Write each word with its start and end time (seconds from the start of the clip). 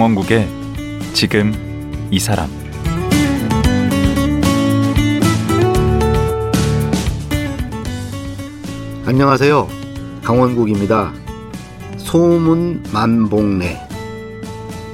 강원국의 0.00 0.48
지금 1.12 1.52
이 2.10 2.18
사람 2.18 2.48
안녕하세요. 9.04 9.68
강원국입니다. 10.24 11.12
소문 11.98 12.82
만복래 12.90 13.78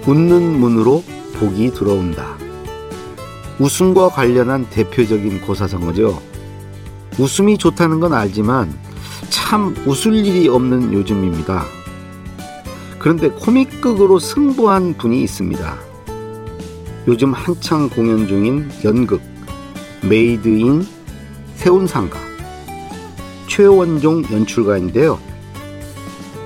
웃는 0.09 0.59
문으로 0.59 1.05
복이 1.39 1.71
들어온다. 1.71 2.37
웃음과 3.61 4.09
관련한 4.09 4.69
대표적인 4.71 5.43
고사성어죠. 5.43 6.21
웃음이 7.17 7.59
좋다는 7.59 8.01
건 8.01 8.13
알지만 8.13 8.77
참 9.31 9.73
웃을 9.87 10.17
일이 10.17 10.49
없는 10.49 10.93
요즘입니다. 10.93 11.65
그런데 13.07 13.29
코믹극으로 13.29 14.19
승부한 14.19 14.95
분이 14.95 15.23
있습니다. 15.23 15.77
요즘 17.07 17.33
한창 17.33 17.89
공연 17.89 18.27
중인 18.27 18.69
연극 18.83 19.21
메이드 20.03 20.49
인 20.49 20.85
세운상가 21.55 22.19
최원종 23.47 24.25
연출가인데요. 24.33 25.21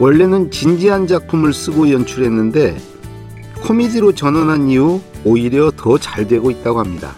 원래는 0.00 0.50
진지한 0.50 1.06
작품을 1.06 1.54
쓰고 1.54 1.90
연출했는데 1.92 2.76
코미디로 3.62 4.14
전환한 4.14 4.68
이후 4.68 5.00
오히려 5.24 5.70
더 5.74 5.96
잘 5.96 6.28
되고 6.28 6.50
있다고 6.50 6.78
합니다. 6.78 7.14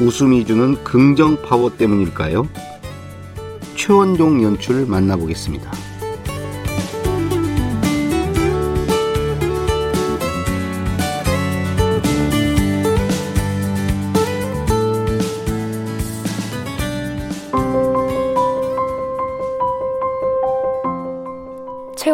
웃음이 0.00 0.44
주는 0.44 0.84
긍정 0.84 1.42
파워 1.42 1.76
때문일까요? 1.76 2.46
최원종 3.74 4.40
연출 4.44 4.86
만나보겠습니다. 4.86 5.87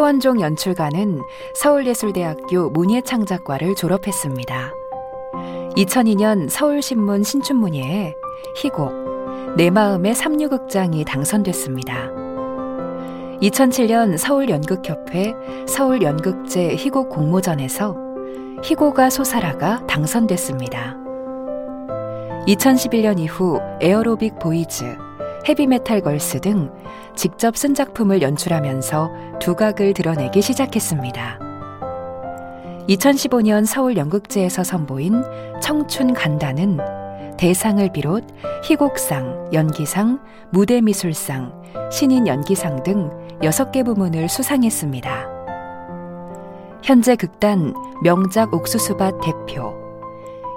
최원종 0.05 0.39
연출가는 0.39 1.19
서울예술대학교 1.55 2.69
문예창작과를 2.69 3.73
졸업했습니다. 3.73 4.71
2002년 5.75 6.47
서울신문 6.47 7.23
신춘문예에 7.23 8.13
희곡 8.57 9.55
내 9.57 9.71
마음의 9.71 10.13
삼류극장이 10.13 11.05
당선됐습니다. 11.05 12.11
2007년 13.41 14.15
서울연극협회 14.19 15.33
서울연극제 15.67 16.75
희곡 16.75 17.09
공모전에서 17.09 17.95
희곡아 18.63 19.09
소사라가 19.09 19.87
당선됐습니다. 19.87 20.97
2011년 22.47 23.17
이후 23.17 23.59
에어로빅 23.81 24.37
보이즈, 24.37 24.85
헤비메탈 25.47 26.01
걸스 26.01 26.41
등 26.41 26.71
직접 27.15 27.55
쓴 27.55 27.75
작품을 27.75 28.21
연출하면서 28.21 29.11
두각을 29.39 29.93
드러내기 29.93 30.41
시작했습니다. 30.41 31.39
2015년 32.89 33.65
서울 33.65 33.95
연극제에서 33.95 34.63
선보인 34.63 35.23
청춘 35.61 36.13
간다는 36.13 36.79
대상을 37.37 37.91
비롯 37.91 38.23
희곡상, 38.63 39.51
연기상, 39.53 40.19
무대미술상, 40.51 41.51
신인 41.91 42.27
연기상 42.27 42.81
등 42.83 43.11
6개 43.41 43.85
부문을 43.85 44.29
수상했습니다. 44.29 45.35
현재 46.83 47.15
극단 47.15 47.73
명작 48.03 48.53
옥수수밭 48.53 49.15
대표, 49.21 49.73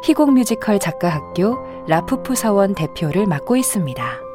희곡 0.05 0.33
뮤지컬 0.33 0.79
작가학교 0.79 1.57
라푸프 1.87 2.35
서원 2.35 2.75
대표를 2.75 3.27
맡고 3.27 3.57
있습니다. 3.57 4.28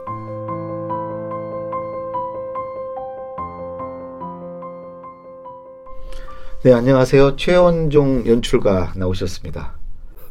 네, 6.63 6.71
안녕하세요. 6.71 7.35
최원종 7.35 8.25
연출가 8.25 8.93
나오셨습니다. 8.95 9.73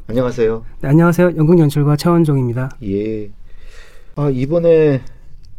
안녕하세요. 0.06 0.64
네, 0.80 0.88
안녕하세요. 0.88 1.32
연극 1.36 1.58
연출가 1.58 1.96
최원종입니다. 1.96 2.70
예. 2.84 3.30
아, 4.16 4.30
이번에 4.30 5.02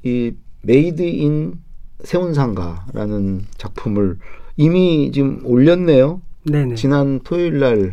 이 0.03 0.33
메이드 0.63 1.01
인 1.03 1.59
세운상가라는 2.03 3.45
작품을 3.57 4.17
이미 4.57 5.11
지금 5.11 5.41
올렸네요. 5.45 6.21
네네. 6.45 6.75
지난 6.75 7.19
토요일 7.23 7.59
날 7.59 7.91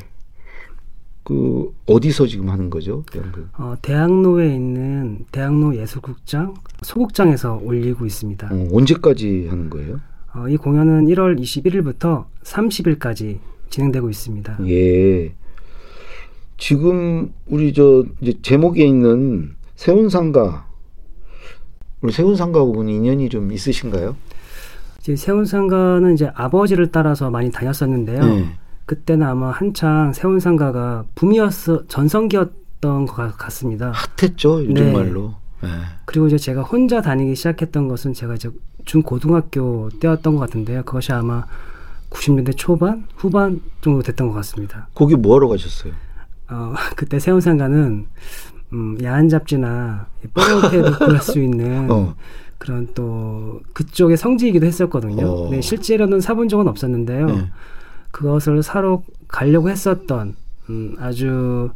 그 1.30 1.72
어디서 1.86 2.26
지금 2.26 2.48
하는 2.50 2.70
거죠? 2.70 3.04
연극. 3.14 3.48
어, 3.56 3.74
대학로에 3.82 4.52
있는 4.52 5.26
대학로 5.30 5.76
예술극장 5.76 6.54
소극장에서 6.82 7.60
올리고 7.62 8.04
있습니다. 8.04 8.48
어, 8.50 8.68
언제까지 8.72 9.47
하는 9.48 9.70
거예요? 9.70 10.00
어, 10.34 10.48
이 10.48 10.56
공연은 10.56 11.06
1월 11.06 11.38
21일부터 11.41 12.26
30일까지 12.44 13.38
진행되고 13.70 14.08
있습니다. 14.10 14.58
예. 14.68 15.32
지금 16.56 17.32
우리 17.46 17.72
저 17.72 18.04
이제 18.20 18.34
제목에 18.42 18.84
있는 18.84 19.54
세운상가 19.76 20.66
우리 22.02 22.12
세운상가하고는 22.12 22.92
인연이 22.92 23.28
좀 23.28 23.50
있으신가요? 23.52 24.16
이제 25.00 25.16
세운상가는 25.16 26.12
이제 26.14 26.30
아버지를 26.34 26.91
따라서 26.92 27.30
많이 27.30 27.50
다녔었는데요. 27.50 28.24
네. 28.24 28.44
그때는 28.86 29.26
아마 29.26 29.50
한창 29.50 30.12
세운상가가 30.12 31.04
붐이었어 31.14 31.86
전성기였던 31.86 33.06
것 33.06 33.14
같- 33.14 33.38
같습니다. 33.38 33.92
핫했죠 34.18 34.64
요즘 34.64 34.74
네. 34.74 34.92
말로. 34.92 35.34
예. 35.64 35.68
그리고 36.04 36.26
이제 36.26 36.36
제가 36.36 36.62
혼자 36.62 37.00
다니기 37.00 37.34
시작했던 37.34 37.88
것은 37.88 38.12
제가 38.12 38.34
이제 38.34 38.50
중고등학교 38.84 39.88
때였던 40.00 40.34
것 40.34 40.41
같은데요. 40.41 40.82
그것이 40.84 41.12
아마 41.12 41.44
90년대 42.10 42.56
초반, 42.56 43.06
후반 43.16 43.60
정도 43.80 44.02
됐던 44.02 44.28
것 44.28 44.34
같습니다. 44.34 44.88
거기 44.94 45.14
뭐 45.14 45.36
하러 45.36 45.48
가셨어요? 45.48 45.92
어, 46.50 46.74
그때 46.96 47.18
세운상가는 47.18 48.06
음, 48.72 48.98
야한 49.02 49.28
잡지나 49.28 50.06
뽀로테를 50.34 50.92
구할 50.98 51.20
수 51.20 51.41
있는 51.41 51.91
어. 51.91 52.14
그런 52.58 52.88
또 52.94 53.60
그쪽의 53.72 54.16
성지이기도 54.16 54.66
했었거든요. 54.66 55.26
어. 55.26 55.50
네, 55.50 55.60
실제로는 55.60 56.20
사본 56.20 56.48
적은 56.48 56.68
없었는데요. 56.68 57.26
네. 57.26 57.50
그것을 58.10 58.62
사러 58.62 59.02
가려고 59.28 59.70
했었던 59.70 60.36
음, 60.68 60.97
아주 60.98 61.70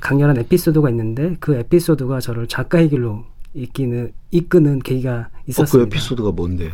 강렬한 0.00 0.38
에피소드가 0.38 0.88
있는데 0.90 1.36
그 1.40 1.54
에피소드가 1.54 2.20
저를 2.20 2.46
작가의 2.46 2.88
길로 2.90 3.24
이끄는 3.54 4.12
이끄는 4.30 4.78
계기가 4.80 5.12
어, 5.12 5.24
그 5.44 5.50
있었습니다. 5.50 5.86
에피소드가 5.86 6.32
뭔데요? 6.32 6.72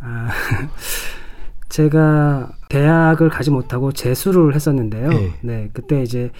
아, 0.00 0.28
제가 1.68 2.50
대학을 2.68 3.28
가지 3.28 3.50
못하고 3.50 3.92
재수를 3.92 4.54
했었는데요. 4.54 5.08
네. 5.10 5.34
네, 5.42 5.70
그때 5.72 6.02
이제 6.02 6.30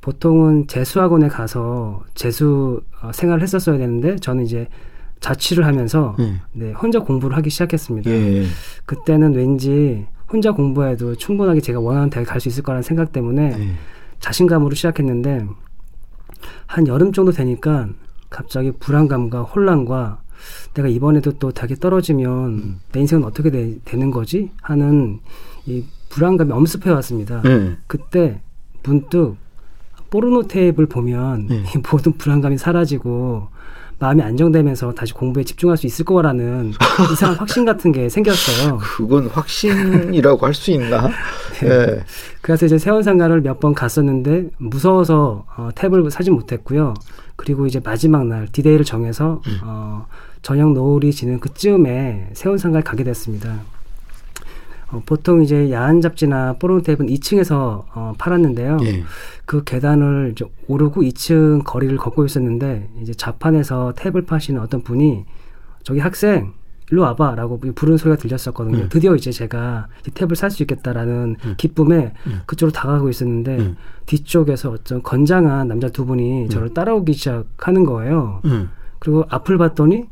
보통은 0.00 0.66
재수학원에 0.68 1.28
가서 1.28 2.04
재수 2.14 2.82
어, 3.02 3.10
생활을 3.12 3.42
했었어야 3.42 3.76
되는데 3.78 4.16
저는 4.16 4.44
이제 4.44 4.68
자취를 5.20 5.66
하면서 5.66 6.14
네. 6.18 6.40
네, 6.52 6.72
혼자 6.72 7.00
공부를 7.00 7.36
하기 7.38 7.50
시작했습니다. 7.50 8.10
예. 8.10 8.44
그때는 8.86 9.34
왠지 9.34 10.06
혼자 10.30 10.52
공부해도 10.52 11.16
충분하게 11.16 11.60
제가 11.60 11.80
원하는 11.80 12.08
대학 12.08 12.26
갈 12.26 12.40
수 12.40 12.48
있을 12.48 12.62
거라는 12.62 12.82
생각 12.82 13.12
때문에 13.12 13.56
예. 13.58 13.68
자신감으로 14.20 14.74
시작했는데 14.76 15.44
한 16.66 16.86
여름 16.86 17.12
정도 17.12 17.32
되니까 17.32 17.88
갑자기 18.30 18.72
불안감과 18.72 19.42
혼란과 19.42 20.20
내가 20.74 20.88
이번에도 20.88 21.32
또 21.38 21.50
대학에 21.50 21.74
떨어지면 21.76 22.28
음. 22.48 22.80
내 22.92 23.00
인생은 23.00 23.24
어떻게 23.24 23.50
되, 23.50 23.96
는 23.96 24.10
거지 24.10 24.50
하는 24.62 25.20
이 25.66 25.84
불안감이 26.10 26.52
엄습해 26.52 26.90
왔습니다. 26.90 27.42
예. 27.46 27.76
그때 27.86 28.40
문득 28.84 29.36
포르노 30.10 30.46
테이프를 30.46 30.88
보면 30.88 31.46
네. 31.48 31.64
이 31.74 31.78
모든 31.90 32.12
불안감이 32.16 32.56
사라지고 32.56 33.48
마음이 33.98 34.22
안정되면서 34.22 34.94
다시 34.94 35.12
공부에 35.12 35.42
집중할 35.42 35.76
수 35.76 35.86
있을 35.86 36.04
거라는 36.04 36.72
이상한 37.12 37.36
확신 37.36 37.64
같은 37.64 37.90
게 37.92 38.08
생겼어요. 38.08 38.78
그건 38.78 39.26
확신이라고 39.26 40.46
할 40.46 40.54
수 40.54 40.70
있나? 40.70 41.08
예. 41.64 42.04
그래서 42.40 42.64
이제 42.66 42.78
세원상가를 42.78 43.40
몇 43.40 43.58
번 43.58 43.74
갔었는데 43.74 44.50
무서워서 44.58 45.44
어, 45.56 45.70
탭을 45.74 46.08
사지 46.10 46.30
못했고요. 46.30 46.94
그리고 47.38 47.66
이제 47.66 47.80
마지막 47.82 48.26
날 48.26 48.48
디데이를 48.50 48.84
정해서 48.84 49.40
어, 49.62 50.06
저녁 50.42 50.72
노을이 50.72 51.12
지는 51.12 51.38
그쯤에 51.38 52.30
세원상가를 52.34 52.82
가게 52.82 53.04
됐습니다. 53.04 53.60
어, 54.90 55.02
보통 55.06 55.42
이제 55.42 55.70
야한 55.70 56.00
잡지나 56.00 56.54
포르노 56.58 56.82
탭은 56.82 57.08
2층에서 57.08 57.84
어, 57.94 58.12
팔았는데요. 58.18 58.78
예. 58.82 59.04
그 59.46 59.62
계단을 59.62 60.32
이제 60.32 60.44
오르고 60.66 61.02
2층 61.02 61.62
거리를 61.64 61.96
걷고 61.96 62.24
있었는데 62.24 62.88
이제 63.02 63.14
자판에서 63.14 63.94
탭을 63.96 64.26
파시는 64.26 64.60
어떤 64.60 64.82
분이 64.82 65.24
저기 65.84 66.00
학생 66.00 66.54
일로 66.90 67.02
와봐라고 67.02 67.60
부르는 67.74 67.98
소리가 67.98 68.18
들렸었거든요. 68.20 68.84
음. 68.84 68.88
드디어 68.88 69.14
이제 69.14 69.30
제가 69.30 69.88
이 70.06 70.10
탭을 70.10 70.34
살 70.34 70.50
수 70.50 70.62
있겠다라는 70.62 71.36
음. 71.44 71.54
기쁨에 71.58 72.14
음. 72.26 72.40
그쪽으로 72.46 72.72
다가가고 72.72 73.10
있었는데 73.10 73.58
음. 73.58 73.76
뒤쪽에서 74.06 74.70
어떤 74.70 75.02
건장한 75.02 75.68
남자 75.68 75.88
두 75.90 76.06
분이 76.06 76.48
저를 76.48 76.72
따라오기 76.72 77.12
시작하는 77.12 77.84
거예요. 77.84 78.40
음. 78.46 78.70
그리고 78.98 79.24
앞을 79.28 79.58
봤더니 79.58 80.04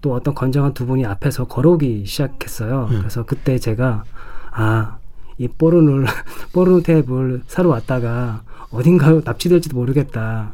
또 0.00 0.14
어떤 0.14 0.34
건장한 0.34 0.72
두 0.74 0.86
분이 0.86 1.04
앞에서 1.04 1.44
걸어오기 1.46 2.06
시작했어요. 2.06 2.88
음. 2.90 2.98
그래서 2.98 3.24
그때 3.24 3.58
제가 3.58 4.04
아, 4.52 4.96
이 5.36 5.46
뽀르누를 5.46 6.06
뽀르누 6.54 6.82
탭을 6.82 7.42
사러 7.46 7.68
왔다가 7.68 8.42
어딘가로 8.70 9.22
납치될지도 9.24 9.76
모르겠다. 9.76 10.52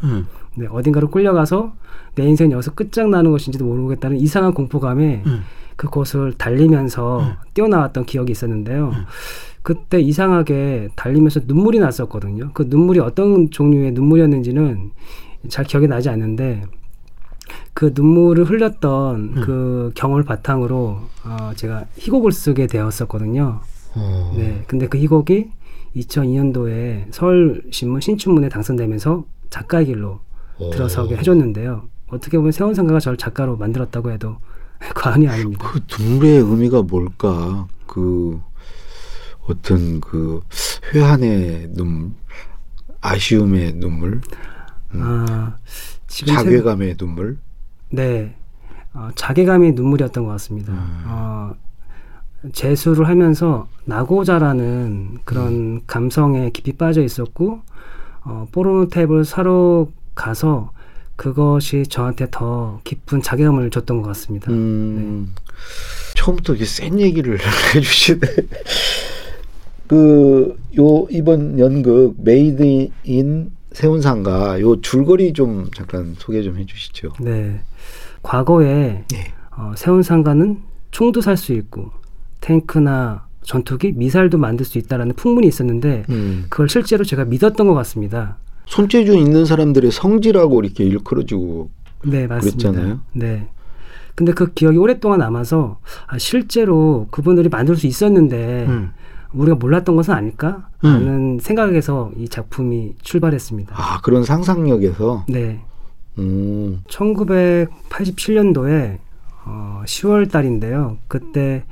음. 0.57 0.61
네, 0.61 0.67
어딘가로 0.71 1.11
끌려가서 1.11 1.73
내 2.15 2.25
인생 2.25 2.51
여기서 2.53 2.75
끝장나는 2.75 3.31
것인지도 3.31 3.65
모르겠다는 3.65 4.17
이상한 4.19 4.55
공포감에 4.55 5.23
음. 5.27 5.43
그곳을 5.77 6.35
달리면서 6.35 7.21
음. 7.21 7.33
뛰어나왔던 7.55 8.07
기억이 8.07 8.33
있었는데요. 8.33 8.91
음. 8.95 9.05
그때 9.63 10.01
이상하게 10.01 10.91
달리면서 10.95 11.41
눈물이 11.47 11.79
났었거든요. 11.81 12.51
그 12.53 12.67
눈물이 12.69 13.01
어떤 13.01 13.51
종류의 13.51 13.93
눈물이었는지는 13.93 14.91
잘 15.49 15.65
기억이 15.65 15.89
나지 15.89 16.11
않는데 16.11 16.65
그 17.73 17.93
눈물을 17.95 18.45
흘렸던 18.45 19.17
음. 19.17 19.43
그 19.43 19.91
경험을 19.95 20.23
바탕으로 20.23 21.01
어, 21.25 21.51
제가 21.57 21.87
희곡을 21.97 22.31
쓰게 22.33 22.67
되었었거든요. 22.67 23.61
어. 23.97 24.35
네, 24.37 24.63
근데 24.67 24.87
그 24.87 24.99
희곡이 24.99 25.51
2002년도에 25.97 27.07
서울신문 27.11 28.01
신춘문에 28.01 28.49
당선되면서 28.49 29.25
작가의 29.51 29.87
길로 29.87 30.09
어. 30.11 30.21
들어서게 30.59 31.17
해줬는데요. 31.17 31.89
어떻게 32.09 32.37
보면 32.37 32.53
세원상가가 32.53 33.01
저를 33.01 33.17
작가로 33.19 33.57
만들었다고 33.57 34.11
해도 34.13 34.37
과언이 34.95 35.27
아닙니다. 35.29 35.69
그 35.71 35.81
눈물의 36.01 36.39
의미가 36.39 36.83
뭘까? 36.83 37.67
그 37.87 38.41
어떤 39.47 40.01
그 40.01 40.41
회한의 40.95 41.69
눈물, 41.75 42.11
아쉬움의 43.01 43.75
눈물, 43.75 44.21
아, 44.93 45.57
지금 46.07 46.35
생각- 46.35 46.45
자괴감의 46.45 46.97
눈물. 46.97 47.39
네, 47.91 48.35
어, 48.95 49.11
자괴감의 49.15 49.73
눈물이었던 49.73 50.25
것 50.25 50.31
같습니다. 50.33 50.73
음. 50.73 51.03
어, 51.07 51.55
재수를 52.53 53.09
하면서 53.09 53.69
낙오자라는 53.87 55.19
그런 55.25 55.47
음. 55.53 55.81
감성에 55.87 56.51
깊이 56.51 56.73
빠져 56.75 57.03
있었고 57.03 57.61
어, 58.25 58.47
포르노 58.53 58.89
테이프를 58.89 59.25
사러 59.25 59.89
가서 60.15 60.71
그것이 61.17 61.85
저한테 61.89 62.27
더 62.31 62.81
깊은 62.85 63.23
자괴감을 63.23 63.71
줬던 63.71 64.03
것 64.03 64.09
같습니다. 64.09 64.51
음, 64.51 65.33
처음부터 66.15 66.55
이렇게 66.55 66.65
센 66.65 66.99
얘기를 67.01 67.39
해주시네. 67.75 68.21
그, 69.87 70.59
요, 70.79 71.07
이번 71.11 71.59
연극, 71.59 72.15
메이드 72.19 72.89
인 73.05 73.53
세운상가, 73.73 74.61
요 74.61 74.81
줄거리 74.81 75.33
좀 75.33 75.69
잠깐 75.75 76.15
소개 76.19 76.43
좀 76.43 76.59
해주시죠. 76.59 77.13
네, 77.21 77.61
과거에 78.23 79.05
예. 79.13 79.33
어, 79.57 79.73
세운상가는 79.77 80.63
총도 80.91 81.21
살 81.21 81.37
수 81.37 81.53
있고 81.53 81.91
탱크나 82.41 83.27
전투기, 83.43 83.93
미사일도 83.93 84.39
만들 84.39 84.65
수 84.65 84.79
있다라는 84.79 85.17
풍문이 85.17 85.47
있었는데 85.47 86.05
음. 86.09 86.47
그걸 86.49 86.69
실제로 86.69 87.05
제가 87.05 87.25
믿었던 87.27 87.67
것 87.67 87.75
같습니다. 87.75 88.39
손재주 88.67 89.17
있는 89.17 89.45
사람들의 89.45 89.91
성지라고 89.91 90.63
이렇게 90.63 90.85
일컬어지고 90.85 91.71
네, 92.05 92.27
맞습니다. 92.27 92.71
그랬잖아요. 92.71 93.01
네. 93.13 93.49
근데 94.15 94.33
그 94.33 94.53
기억이 94.53 94.79
오랫동안 94.79 95.19
남아서 95.21 95.79
아, 96.07 96.19
실제로 96.19 97.09
그분들이 97.11 97.49
만들 97.49 97.77
수 97.77 97.87
있었는데 97.87 98.67
음. 98.69 98.93
우리가 99.33 99.57
몰랐던 99.57 99.97
것은 99.97 100.15
아닐까? 100.15 100.69
라는 100.81 101.39
생각에서 101.41 102.13
이 102.17 102.29
작품이 102.29 102.95
출발했습니다. 103.03 103.75
아, 103.77 104.01
그런 104.01 104.23
상상력에서, 104.23 105.25
네. 105.29 105.61
음, 106.19 106.83
1987년도에 106.87 108.99
어, 109.45 109.83
10월 109.85 110.31
달인데요. 110.31 110.99
그때 111.09 111.65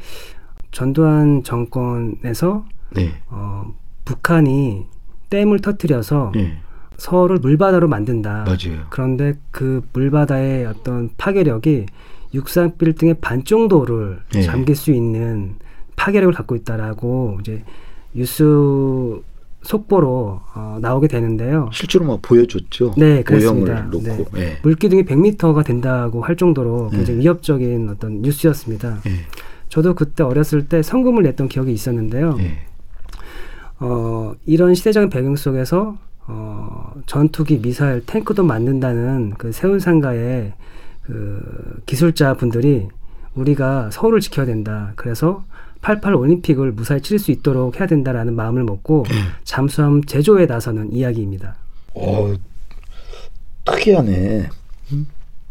전두환 0.73 1.45
정권에서 1.45 2.65
네, 2.91 3.13
어, 3.29 3.73
북한이 4.05 4.87
댐을 5.31 5.61
터뜨려서 5.61 6.33
예, 6.37 6.59
서울을 6.97 7.39
물바다로 7.39 7.89
만든다. 7.89 8.45
맞아요. 8.45 8.87
그런데 8.91 9.35
그 9.51 9.83
물바다의 9.93 10.67
어떤 10.67 11.11
파괴력이 11.17 11.87
육상 12.35 12.77
빌딩의 12.79 13.15
반 13.21 13.45
정도를 13.45 14.21
예. 14.35 14.43
잠길 14.43 14.75
수 14.75 14.91
있는 14.93 15.57
파괴력을 15.97 16.33
갖고 16.35 16.57
있다라고 16.57 17.39
이제 17.41 17.63
뉴스 18.15 19.21
속보로 19.63 20.41
어, 20.55 20.79
나오게 20.81 21.09
되는데요. 21.09 21.71
실제로 21.73 22.05
막 22.05 22.21
보여줬죠. 22.21 22.95
네, 22.97 23.23
그렇습니다. 23.23 23.83
놓고, 23.83 24.27
예, 24.37 24.59
물기둥이 24.63 25.05
100m가 25.05 25.65
된다고 25.65 26.23
할 26.23 26.37
정도로 26.37 26.91
굉장히 26.91 27.19
예. 27.19 27.23
위협적인 27.23 27.89
어떤 27.89 28.23
뉴스였습니다. 28.23 29.01
예, 29.07 29.11
저도 29.69 29.95
그때 29.95 30.25
어렸을 30.25 30.67
때 30.67 30.83
성금을 30.83 31.23
냈던 31.23 31.49
기억이 31.49 31.73
있었는데요. 31.73 32.37
예. 32.41 32.59
어, 33.79 34.35
이런 34.47 34.75
시대적인 34.75 35.11
배경 35.11 35.37
속에서 35.37 35.97
어, 36.27 36.93
전투기, 37.07 37.61
미사일, 37.61 38.05
탱크도 38.07 38.45
만든다는 38.45 39.35
그 39.39 39.53
세운상가의 39.53 40.53
그 41.03 41.83
기술자 41.87 42.35
분들이 42.35 42.89
우리가 43.35 43.91
서울을 43.91 44.21
지켜야 44.21 44.47
된다. 44.47 44.93
그래서 44.97 45.45
88 45.81 46.15
올림픽을 46.15 46.73
무사히 46.73 47.01
치를 47.01 47.19
수 47.19 47.33
있도록 47.33 47.81
해야 47.81 47.89
된다라는 47.89 48.35
마음을 48.37 48.63
먹고 48.63 49.05
잠수함 49.43 50.05
제조에 50.05 50.47
나서는 50.47 50.93
이야기입니다. 50.93 51.57
어, 51.95 52.35
특이하네. 53.65 54.49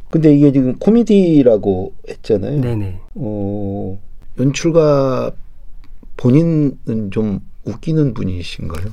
근데 0.10 0.36
이게 0.36 0.51
지금 0.51 0.78
코미디라고 0.78 1.94
했잖아요. 2.10 2.62
네네. 2.62 3.00
어, 3.16 4.00
연출가 4.40 5.32
본인은 6.18 7.12
좀 7.12 7.40
웃기는 7.63 8.13
분이신가요? 8.13 8.88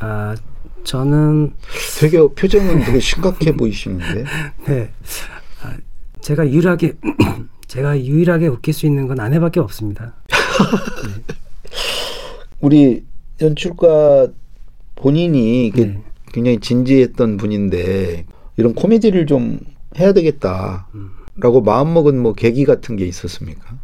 아, 0.00 0.34
저는 0.84 1.52
되게 1.98 2.18
표정은 2.18 2.80
되게 2.80 3.00
심각해 3.00 3.54
보이시는데. 3.54 4.24
네. 4.66 4.90
아, 5.62 5.76
제가 6.20 6.48
유일하게 6.48 6.94
제가 7.66 7.98
유일하게 7.98 8.48
웃길 8.48 8.74
수 8.74 8.86
있는 8.86 9.08
건 9.08 9.20
아내밖에 9.20 9.60
없습니다. 9.60 10.14
우리 12.60 13.04
연출가 13.40 14.28
본인이 14.94 15.72
네. 15.74 16.02
굉장히 16.32 16.58
진지했던 16.58 17.36
분인데 17.36 18.26
이런 18.56 18.74
코미디를 18.74 19.26
좀 19.26 19.60
해야 19.98 20.12
되겠다라고 20.12 21.62
마음먹은 21.64 22.20
뭐 22.20 22.34
계기 22.34 22.64
같은 22.64 22.96
게 22.96 23.06
있었습니까? 23.06 23.78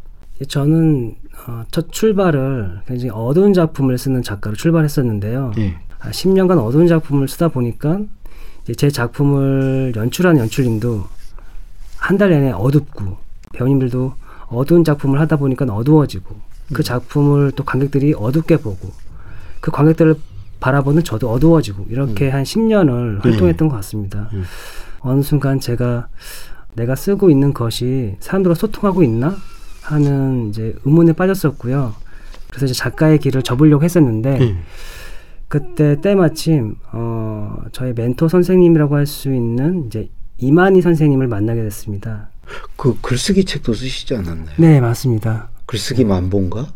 저는 0.47 1.17
어, 1.47 1.65
첫 1.71 1.93
출발을 1.93 2.81
굉장히 2.87 3.11
어두운 3.11 3.53
작품을 3.53 3.99
쓰는 3.99 4.23
작가로 4.23 4.57
출발했었는데요. 4.57 5.53
예. 5.59 5.79
아, 6.01 6.11
10년간 6.11 6.59
어두운 6.65 6.87
작품을 6.87 7.29
쓰다 7.29 7.49
보니까 7.49 8.01
제 8.77 8.91
작품을 8.91 9.93
연출한 9.97 10.37
연출님도 10.39 11.05
한 11.97 12.17
달 12.19 12.31
내내 12.31 12.51
어둡고 12.53 13.17
배우님들도 13.53 14.13
어두운 14.49 14.85
작품을 14.85 15.21
하다 15.21 15.37
보니까 15.37 15.65
어두워지고 15.65 16.37
그 16.73 16.83
작품을 16.83 17.53
또 17.53 17.65
관객들이 17.65 18.15
어둡게 18.17 18.59
보고 18.59 18.93
그 19.61 19.71
관객들을 19.71 20.15
바라보는 20.61 21.03
저도 21.05 21.31
어두워지고 21.31 21.87
이렇게 21.91 22.31
한 22.31 22.45
10년을 22.45 23.23
활동했던 23.25 23.69
것 23.69 23.77
같습니다. 23.77 24.29
음. 24.33 24.45
어느 25.01 25.23
순간 25.23 25.61
제가 25.61 26.09
내가 26.75 26.95
쓰고 26.95 27.31
있는 27.31 27.53
것이 27.53 28.17
사람들과 28.21 28.55
소통하고 28.55 29.03
있나 29.03 29.37
하는 29.83 30.51
이제 30.51 30.75
의문에 30.85 31.13
빠졌었고요. 31.15 31.95
그래서 32.51 32.67
이제 32.67 32.75
작가의 32.75 33.19
길을 33.19 33.43
접으려고 33.43 33.83
했었는데 33.85 34.39
음. 34.41 34.63
그때 35.49 36.01
때마침 36.01 36.77
어 36.93 37.57
저의 37.73 37.95
멘토 37.95 38.29
선생님이라고 38.29 38.97
할 38.97 39.07
수 39.07 39.33
있는 39.33 39.87
이제 39.87 40.11
이만희 40.39 40.83
선생님을 40.83 41.27
만나게 41.27 41.63
됐습니다. 41.63 42.29
그 42.77 42.97
글쓰기 43.01 43.45
책도 43.45 43.73
쓰시지 43.75 44.15
않았나요? 44.15 44.55
네 44.59 44.81
맞습니다. 44.81 45.49
글쓰기 45.67 46.05
만본가? 46.05 46.67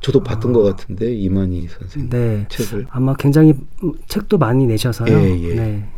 저도 0.00 0.22
봤던 0.22 0.52
것 0.52 0.62
같은데 0.62 1.14
이만희 1.14 1.68
선생님 1.68 2.10
네 2.10 2.46
책을. 2.48 2.86
아마 2.90 3.14
굉장히 3.14 3.54
음, 3.82 3.92
책도 4.08 4.36
많이 4.38 4.66
내셔서요. 4.66 5.12
예, 5.12 5.40
예. 5.42 5.54
네. 5.54 5.88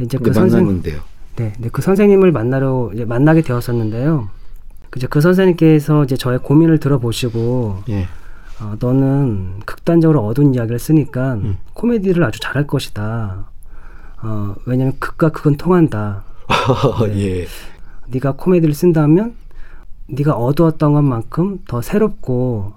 이제 0.00 0.16
그 0.18 0.32
선생 0.32 0.60
만났는데요. 0.60 1.00
네, 1.36 1.52
네, 1.58 1.68
그 1.70 1.82
선생님을 1.82 2.32
만나러 2.32 2.90
이제 2.94 3.04
만나게 3.04 3.42
되었었는데요. 3.42 4.30
이제 4.96 5.06
그 5.08 5.20
선생님께서 5.20 6.04
이제 6.04 6.16
저의 6.16 6.38
고민을 6.38 6.78
들어보시고 6.80 7.82
예. 7.90 8.06
어, 8.60 8.76
너는 8.78 9.60
극단적으로 9.64 10.26
어두운 10.26 10.54
이야기를 10.54 10.78
쓰니까 10.78 11.34
음. 11.34 11.58
코미디를 11.74 12.24
아주 12.24 12.40
잘할 12.40 12.66
것이다. 12.66 13.46
어, 14.22 14.54
왜냐하면 14.66 14.98
극과 14.98 15.30
극은 15.30 15.56
통한다. 15.56 16.24
네. 17.08 17.18
예. 17.18 17.46
네가 18.08 18.32
코미디를 18.32 18.74
쓴다면 18.74 19.34
네가 20.08 20.32
어두웠던 20.32 20.92
것만큼 20.94 21.60
더 21.68 21.82
새롭고 21.82 22.72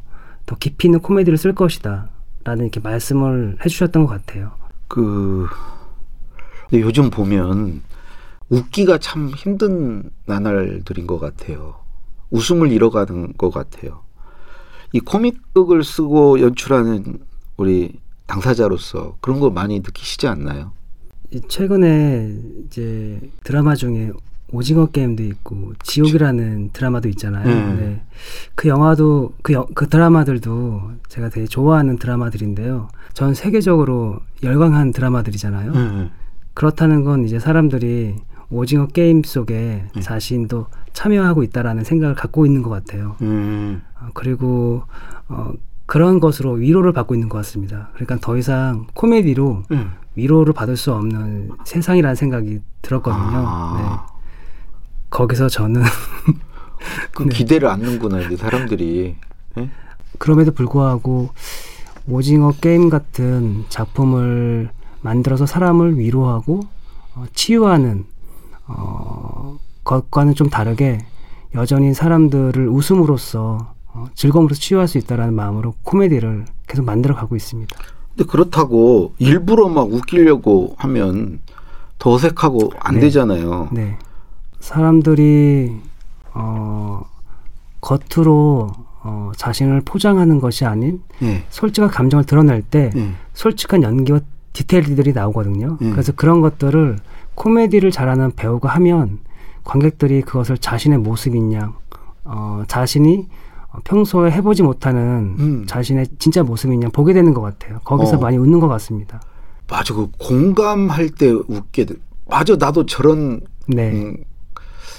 더 0.46 0.56
깊이 0.58 0.88
있는 0.88 1.00
코미디를 1.00 1.38
쓸 1.38 1.56
것이다. 1.56 2.10
라는 2.44 2.66
이렇게 2.66 2.80
말씀을 2.80 3.58
해주셨던 3.64 4.06
것 4.06 4.10
같아요. 4.10 4.52
그 4.88 5.48
요즘 6.74 7.10
보면 7.10 7.82
웃기가 8.50 8.98
참 8.98 9.30
힘든 9.30 10.10
나날들인 10.26 11.08
것 11.08 11.20
같아요. 11.20 11.76
웃음을 12.30 12.72
잃어가는 12.72 13.34
것 13.38 13.52
같아요. 13.52 14.02
이 14.94 15.00
코믹극을 15.00 15.84
쓰고 15.84 16.42
연출하는 16.42 17.20
우리 17.58 18.00
당사자로서 18.28 19.18
그런 19.22 19.40
거 19.40 19.50
많이 19.50 19.80
느끼시지 19.80 20.28
않나요? 20.28 20.72
최근에 21.48 22.38
이제 22.66 23.20
드라마 23.44 23.76
중에 23.76 24.12
오징어 24.54 24.88
게임도 24.88 25.24
있고 25.24 25.72
지옥이라는 25.84 26.72
드라마도 26.74 27.08
있잖아요. 27.10 27.48
음. 27.48 27.78
네. 27.80 28.02
그 28.56 28.68
영화도 28.68 29.34
그, 29.42 29.54
여- 29.54 29.66
그 29.74 29.88
드라마들도 29.88 30.92
제가 31.08 31.30
되게 31.30 31.48
좋아하는 31.48 31.98
드라마들인데요. 31.98 32.90
전 33.14 33.34
세계적으로 33.34 34.20
열광한 34.44 34.92
드라마들이잖아요. 34.92 35.72
네. 35.72 36.10
그렇다는 36.54 37.06
건 37.06 37.24
이제 37.24 37.40
사람들이 37.40 38.16
오징어 38.52 38.88
게임 38.88 39.24
속에 39.24 39.86
네. 39.96 40.02
자신도 40.02 40.68
참여하고 40.94 41.44
있다라는 41.44 41.84
생각을 41.84 42.16
갖고 42.16 42.46
있는 42.46 42.62
것 42.62 42.70
같아요. 42.70 43.16
음. 43.22 43.82
어, 44.00 44.10
그리고 44.14 44.84
어, 45.30 45.54
그런 45.86 46.20
것으로 46.20 46.52
위로를 46.54 46.94
받고 46.94 47.16
있는 47.16 47.30
것 47.30 47.38
같습니다. 47.40 47.90
그러니까 47.94 48.18
더 48.22 48.38
이상 48.38 48.88
코미디로 48.94 49.64
음. 49.72 49.92
위로를 50.16 50.54
받을 50.54 50.76
수 50.76 50.94
없는 50.94 51.52
세상이라는 51.64 52.16
생각이 52.16 52.60
들었거든요. 52.82 53.44
아. 53.48 54.08
네. 54.08 54.16
거기서 55.10 55.50
저는 55.50 55.82
그 57.16 57.24
네. 57.24 57.30
기대를 57.30 57.70
않는구나 57.70 58.22
이제 58.22 58.36
사람들이. 58.36 59.16
예? 59.58 59.70
그럼에도 60.18 60.52
불구하고 60.52 61.30
오징어 62.08 62.52
게임 62.52 62.90
같은 62.90 63.66
작품을 63.70 64.70
만들어서 65.02 65.46
사람을 65.46 65.98
위로하고 65.98 66.62
어, 67.16 67.26
치유하는 67.34 68.06
어, 68.78 69.58
것과는 69.84 70.36
좀 70.36 70.50
다르게 70.50 71.00
여전히 71.56 71.94
사람들을 71.94 72.68
웃음으로써 72.68 73.74
어, 73.94 74.06
즐거움으로 74.16 74.56
치유할 74.56 74.88
수 74.88 74.98
있다라는 74.98 75.34
마음으로 75.34 75.74
코미디를 75.84 76.46
계속 76.68 76.86
만들어 76.86 77.16
가고 77.16 77.36
있습니다. 77.36 77.76
근데 78.16 78.30
그렇다고 78.30 79.14
일부러 79.18 79.68
막 79.70 79.92
웃기려고 79.92 80.76
하면 80.78 81.40
더 82.00 82.12
어색하고 82.12 82.72
안 82.80 82.96
네. 82.96 83.02
되잖아요. 83.02 83.70
네. 83.72 83.98
사람들이 84.60 85.76
어, 86.34 87.06
겉으로 87.82 88.72
어, 89.04 89.32
자신을 89.36 89.82
포장하는 89.82 90.40
것이 90.40 90.66
아닌 90.66 91.02
예. 91.24 91.44
솔직한 91.50 91.90
감정을 91.90 92.26
드러낼 92.26 92.62
때 92.62 92.92
예. 92.96 93.12
솔직한 93.34 93.82
연기와 93.84 94.20
디테일들이 94.54 95.14
나오거든요. 95.14 95.78
음. 95.82 95.92
그래서 95.92 96.12
그런 96.12 96.42
것들을 96.42 96.98
코미디를 97.42 97.90
잘하는 97.90 98.34
배우가 98.36 98.70
하면 98.76 99.18
관객들이 99.64 100.22
그것을 100.22 100.60
자신의 100.60 101.00
모습인 101.00 101.52
양, 101.54 101.74
어, 102.24 102.64
자신이 102.68 103.28
어, 103.70 103.80
평소에 103.84 104.30
해보지 104.30 104.62
못하는 104.62 105.36
음. 105.40 105.66
자신의 105.66 106.06
진짜 106.20 106.44
모습인 106.44 106.84
양 106.84 106.92
보게 106.92 107.14
되는 107.14 107.34
것 107.34 107.42
같아요. 107.42 107.80
거기서 107.84 108.18
어. 108.18 108.20
많이 108.20 108.38
웃는 108.38 108.60
것 108.60 108.68
같습니다. 108.68 109.20
맞아 109.68 109.96
그 109.96 110.10
공감할 110.20 111.10
때 111.10 111.32
웃게 111.32 111.86
돼. 111.86 111.96
맞아 112.30 112.56
나도 112.58 112.86
저런 112.86 113.42
네. 113.68 113.92
음, 113.92 114.18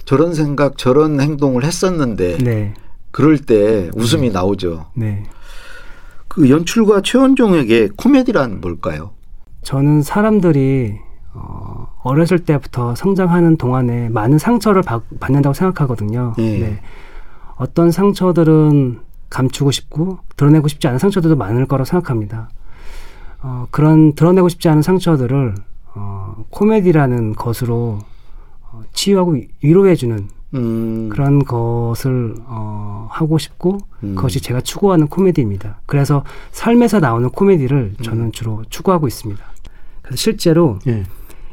저런 0.05 0.35
생각 0.35 0.79
저런 0.79 1.21
행동을 1.21 1.63
했었는데 1.63 2.39
네. 2.39 2.75
그럴 3.13 3.39
때 3.39 3.89
웃음이 3.95 4.31
나오죠. 4.31 4.87
네. 4.95 5.23
그 6.27 6.51
연출가 6.51 7.03
최원종에게 7.03 7.91
코미디란 7.97 8.61
뭘까요? 8.61 9.13
저는 9.63 10.03
사람들이 10.03 11.12
어, 11.35 11.89
어렸을 12.03 12.41
때부터 12.41 12.95
성장하는 12.95 13.57
동안에 13.57 14.09
많은 14.11 14.39
상처를 14.39 14.83
받, 14.83 15.03
받는다고 15.21 15.55
생각하거든요. 15.55 16.35
예. 16.39 16.59
네. 16.59 16.81
어떤 17.57 17.91
상처들은 17.91 19.01
감추고 19.31 19.71
싶고 19.71 20.19
드러내고 20.37 20.69
싶지 20.69 20.89
않은 20.89 20.99
상처들도 20.99 21.37
많을 21.37 21.67
거라고 21.67 21.85
생각합니다. 21.87 22.51
어, 23.43 23.67
그런 23.71 24.15
드러내고 24.15 24.49
싶지 24.49 24.69
않은 24.69 24.83
상처들을 24.83 25.55
어, 25.95 26.45
코미디라는 26.51 27.35
것으로 27.35 27.99
어, 28.71 28.83
치유하고 28.93 29.33
위- 29.33 29.49
위로해주는 29.63 30.29
음, 30.55 31.09
그런 31.09 31.43
것을 31.45 32.35
어, 32.47 33.09
하고 33.11 33.39
싶고 33.39 33.79
음. 34.05 34.15
그것이 34.15 34.41
제가 34.41 34.61
추구하는 34.61 35.07
코미디입니다. 35.09 35.81
그래서 35.87 36.25
삶에서 36.51 37.01
나오는 37.01 37.31
코미디를 37.31 37.95
저는 38.03 38.33
주로 38.33 38.63
추구하고 38.69 39.07
있습니다. 39.09 39.43
그래서 40.03 40.17
실제로 40.17 40.79
예. 40.87 41.05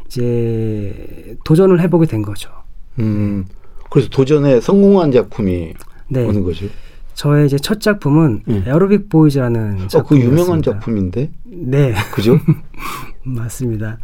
이제 0.10 1.38
도전을 1.46 1.80
해보게 1.82 2.08
된 2.08 2.22
거죠. 2.22 2.50
음, 2.98 3.46
그래서 3.90 4.10
도전에 4.10 4.60
성공한 4.60 5.12
작품이 5.12 5.74
네, 6.10 6.28
어느 6.28 6.42
거죠? 6.42 6.66
저의 7.14 7.46
이제 7.46 7.58
첫 7.58 7.80
작품은 7.80 8.44
예. 8.48 8.64
에어로빅 8.66 9.10
보이즈라는 9.10 9.74
어, 9.74 9.78
그 9.84 9.88
작품이었습니다. 9.88 10.42
유명한 10.42 10.62
작품인데, 10.62 11.32
네, 11.46 11.94
그죠? 12.14 12.40
맞습니다. 13.24 14.00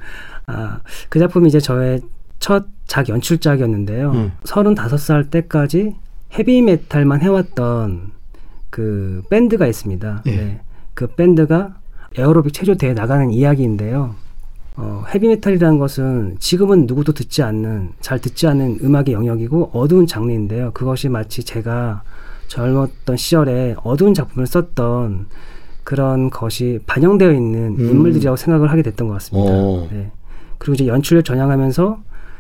아, 0.48 0.82
그 1.10 1.20
작품이 1.20 1.48
이제 1.48 1.60
저의 1.60 2.02
첫 2.40 2.76
작 2.88 3.10
연출작이었는데요. 3.10 4.12
음. 4.12 4.32
35살 4.44 5.32
때까지 5.32 5.96
헤비메탈만 6.34 7.22
해왔던 7.22 8.12
그 8.70 9.24
밴드가 9.30 9.68
있습니다. 9.68 10.24
예. 10.28 10.36
네. 10.36 10.62
그 10.94 11.08
밴드가 11.08 11.80
에어로빅 12.18 12.54
체조 12.54 12.76
대회 12.76 12.94
나가는 12.94 13.30
이야기인데요. 13.32 14.16
어, 14.78 15.04
헤비메탈이라는 15.08 15.80
것은 15.80 16.36
지금은 16.40 16.86
누구도 16.86 17.14
듣지 17.14 17.44
않는, 17.44 17.94
잘 18.02 18.20
듣지 18.20 18.48
않는 18.48 18.80
음악의 18.84 19.14
영역이고 19.14 19.72
어두운 19.74 20.06
장르인데요. 20.06 20.72
그것이 20.74 21.08
마치 21.08 21.44
제가 21.44 22.04
젊었던 22.48 23.16
시절에 23.16 23.76
어두운 23.84 24.14
작품을 24.14 24.48
썼던 24.48 25.28
그런 25.84 26.30
것이 26.30 26.80
반영되어 26.88 27.32
있는 27.32 27.76
음. 27.80 27.90
인물들이라고 27.90 28.36
생각을 28.36 28.72
하게 28.72 28.82
됐던 28.82 29.08
것 29.08 29.14
같습니다. 29.14 29.52
오. 29.52 29.88
네. 29.92 30.12
그리고 30.58 30.74
이제 30.74 30.88
연출을 30.88 31.24
전향하면서 31.24 32.00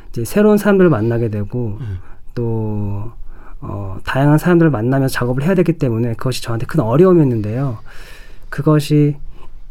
이제 0.09 0.25
새로운 0.25 0.57
사람들을 0.57 0.89
만나게 0.89 1.29
되고 1.29 1.77
음. 1.79 1.99
또 2.33 3.11
어, 3.61 3.97
다양한 4.03 4.37
사람들을 4.37 4.71
만나면서 4.71 5.13
작업을 5.13 5.43
해야 5.43 5.55
되기 5.55 5.73
때문에 5.73 6.13
그것이 6.13 6.41
저한테 6.43 6.65
큰 6.65 6.81
어려움이었는데요. 6.81 7.77
그것이 8.49 9.15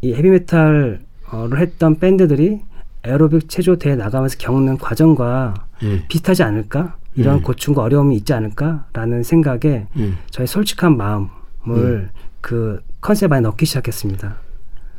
이 0.00 0.14
헤비메탈 0.14 1.00
을 1.43 1.59
했던 1.59 1.99
밴드들이 1.99 2.61
에어로빅 3.05 3.49
체조 3.49 3.76
대회 3.76 3.97
나가면서 3.97 4.37
겪는 4.38 4.79
과정과 4.79 5.55
예. 5.83 6.07
비슷하지 6.09 6.43
않을까? 6.43 6.97
이런 7.17 7.37
음. 7.38 7.43
고충과 7.43 7.83
어려움이 7.83 8.17
있지 8.17 8.33
않을까라는 8.33 9.23
생각에 9.23 9.87
음. 9.97 10.17
저의 10.31 10.47
솔직한 10.47 10.97
마음을 10.97 12.11
그 12.41 12.81
컨셉 13.00 13.33
안에 13.33 13.41
넣기 13.43 13.67
시작했습니다. 13.67 14.37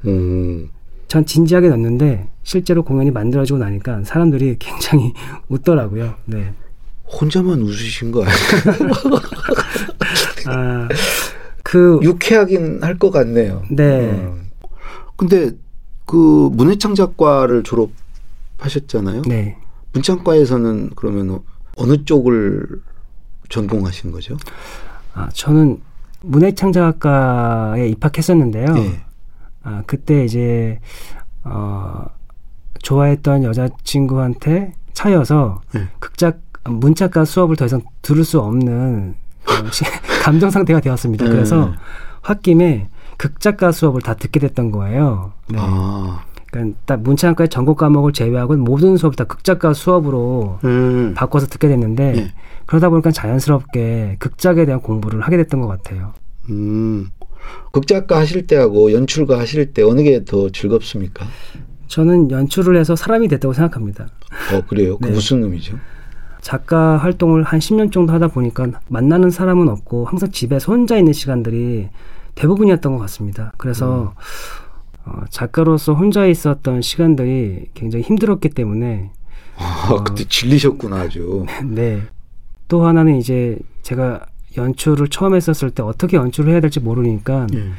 음. 0.05 0.69
전 1.07 1.25
진지하게 1.25 1.69
넣었는데 1.69 2.27
실제로 2.43 2.83
공연이 2.83 3.11
만들어지고 3.11 3.59
나니까 3.59 4.03
사람들이 4.03 4.57
굉장히 4.59 5.13
웃더라고요. 5.49 6.15
네. 6.25 6.53
혼자만 7.07 7.61
웃으신 7.61 8.11
거 8.11 8.23
아니에요? 8.23 8.37
아, 10.47 10.87
그 11.63 11.99
유쾌하긴 12.01 12.83
할 12.83 12.97
것 12.97 13.11
같네요. 13.11 13.63
네. 13.71 14.11
어. 14.25 14.35
근데 15.17 15.51
그 16.05 16.49
문해창작과를 16.53 17.63
졸업하셨잖아요. 17.63 19.23
네. 19.23 19.57
문창과에서는 19.93 20.91
그러면 20.95 21.39
어느 21.77 22.03
쪽을 22.05 22.67
전공하신 23.49 24.11
거죠? 24.11 24.37
아, 25.13 25.29
저는 25.33 25.81
문해창작학과에 26.21 27.87
입학했었는데요. 27.89 28.77
예. 28.77 29.01
아, 29.63 29.83
그때 29.87 30.25
이제 30.25 30.79
어 31.43 32.05
좋아했던 32.81 33.43
여자친구한테 33.43 34.73
차여서 34.93 35.61
예. 35.75 35.87
극작 35.99 36.39
문작가 36.65 37.25
수업을 37.25 37.55
더 37.55 37.65
이상 37.65 37.81
들을 38.01 38.23
수 38.23 38.39
없는 38.39 39.15
어, 39.47 39.51
시- 39.71 39.85
감정 40.23 40.49
상태가 40.49 40.79
되었습니다. 40.81 41.25
그래서 41.25 41.71
예. 41.71 41.75
홧김에 42.27 42.89
극작가 43.17 43.71
수업을 43.71 44.01
다 44.01 44.13
듣게 44.15 44.39
됐던 44.39 44.71
거예요. 44.71 45.33
네. 45.49 45.57
아. 45.59 46.23
그러니까 46.51 46.77
딱 46.85 47.01
문창과의 47.01 47.49
전공 47.49 47.75
과목을 47.75 48.13
제외하고 48.13 48.55
모든 48.57 48.95
수업을 48.97 49.15
다 49.15 49.23
극작가 49.25 49.73
수업으로 49.73 50.59
음. 50.63 51.13
바꿔서 51.15 51.47
듣게 51.47 51.67
됐는데 51.67 52.13
예. 52.17 52.31
그러다 52.65 52.89
보니까 52.89 53.11
자연스럽게 53.11 54.15
극작에 54.19 54.65
대한 54.65 54.81
공부를 54.81 55.21
하게 55.21 55.37
됐던 55.37 55.59
것 55.61 55.67
같아요. 55.67 56.13
음. 56.49 57.09
극작가 57.71 58.17
하실 58.19 58.47
때하고 58.47 58.91
연출가 58.93 59.37
하실 59.39 59.73
때 59.73 59.83
어느 59.83 60.01
게 60.01 60.23
더 60.25 60.49
즐겁습니까? 60.49 61.25
저는 61.87 62.31
연출을 62.31 62.77
해서 62.77 62.95
사람이 62.95 63.27
됐다고 63.27 63.53
생각합니다. 63.53 64.07
어 64.53 64.61
그래요? 64.67 64.97
그 64.97 65.07
네. 65.07 65.11
무슨 65.13 65.43
의미죠? 65.43 65.77
작가 66.41 66.97
활동을 66.97 67.43
한 67.43 67.59
10년 67.59 67.91
정도 67.91 68.13
하다 68.13 68.29
보니까 68.29 68.67
만나는 68.87 69.29
사람은 69.29 69.67
없고 69.67 70.05
항상 70.05 70.31
집에서 70.31 70.71
혼자 70.71 70.97
있는 70.97 71.11
시간들이 71.13 71.89
대부분이었던 72.35 72.93
것 72.93 72.99
같습니다. 72.99 73.51
그래서 73.57 74.13
어, 75.05 75.21
작가로서 75.29 75.93
혼자 75.93 76.25
있었던 76.25 76.81
시간들이 76.81 77.69
굉장히 77.73 78.03
힘들었기 78.03 78.49
때문에 78.49 79.11
아, 79.57 80.01
그때 80.05 80.23
질리셨구나 80.27 81.01
아주. 81.01 81.45
네. 81.63 82.01
또 82.67 82.85
하나는 82.85 83.17
이제 83.17 83.57
제가 83.83 84.25
연출을 84.57 85.07
처음 85.09 85.35
했었을 85.35 85.69
때 85.71 85.83
어떻게 85.83 86.17
연출을 86.17 86.51
해야 86.51 86.59
될지 86.59 86.79
모르니까 86.79 87.45
예. 87.53 87.69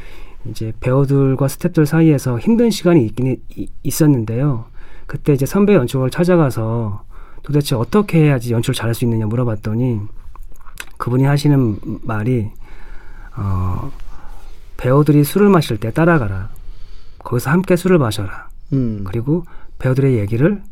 이제 0.49 0.73
배우들과 0.81 1.49
스태프들 1.49 1.87
사이에서 1.87 2.39
힘든 2.39 2.71
시간이 2.71 3.05
있긴 3.07 3.41
이- 3.57 3.69
있었는데요. 3.83 4.67
그때 5.07 5.33
이제 5.33 5.45
선배 5.47 5.75
연출을 5.75 6.11
찾아가서 6.11 7.03
도대체 7.43 7.75
어떻게 7.75 8.21
해야지 8.25 8.53
연출을 8.53 8.75
잘할 8.75 8.95
수 8.95 9.05
있느냐 9.05 9.27
물어봤더니 9.27 10.01
그분이 10.99 11.25
하시는 11.25 11.79
말이 12.03 12.51
어, 13.37 13.91
배우들이 14.77 15.25
술을 15.25 15.49
마실 15.49 15.79
때 15.79 15.91
따라가라. 15.91 16.51
거기서 17.19 17.51
함께 17.51 17.77
술을 17.77 17.99
마셔라. 17.99 18.49
음. 18.73 19.05
그리고 19.05 19.45
배우들의 19.79 20.19
얘기를 20.19 20.63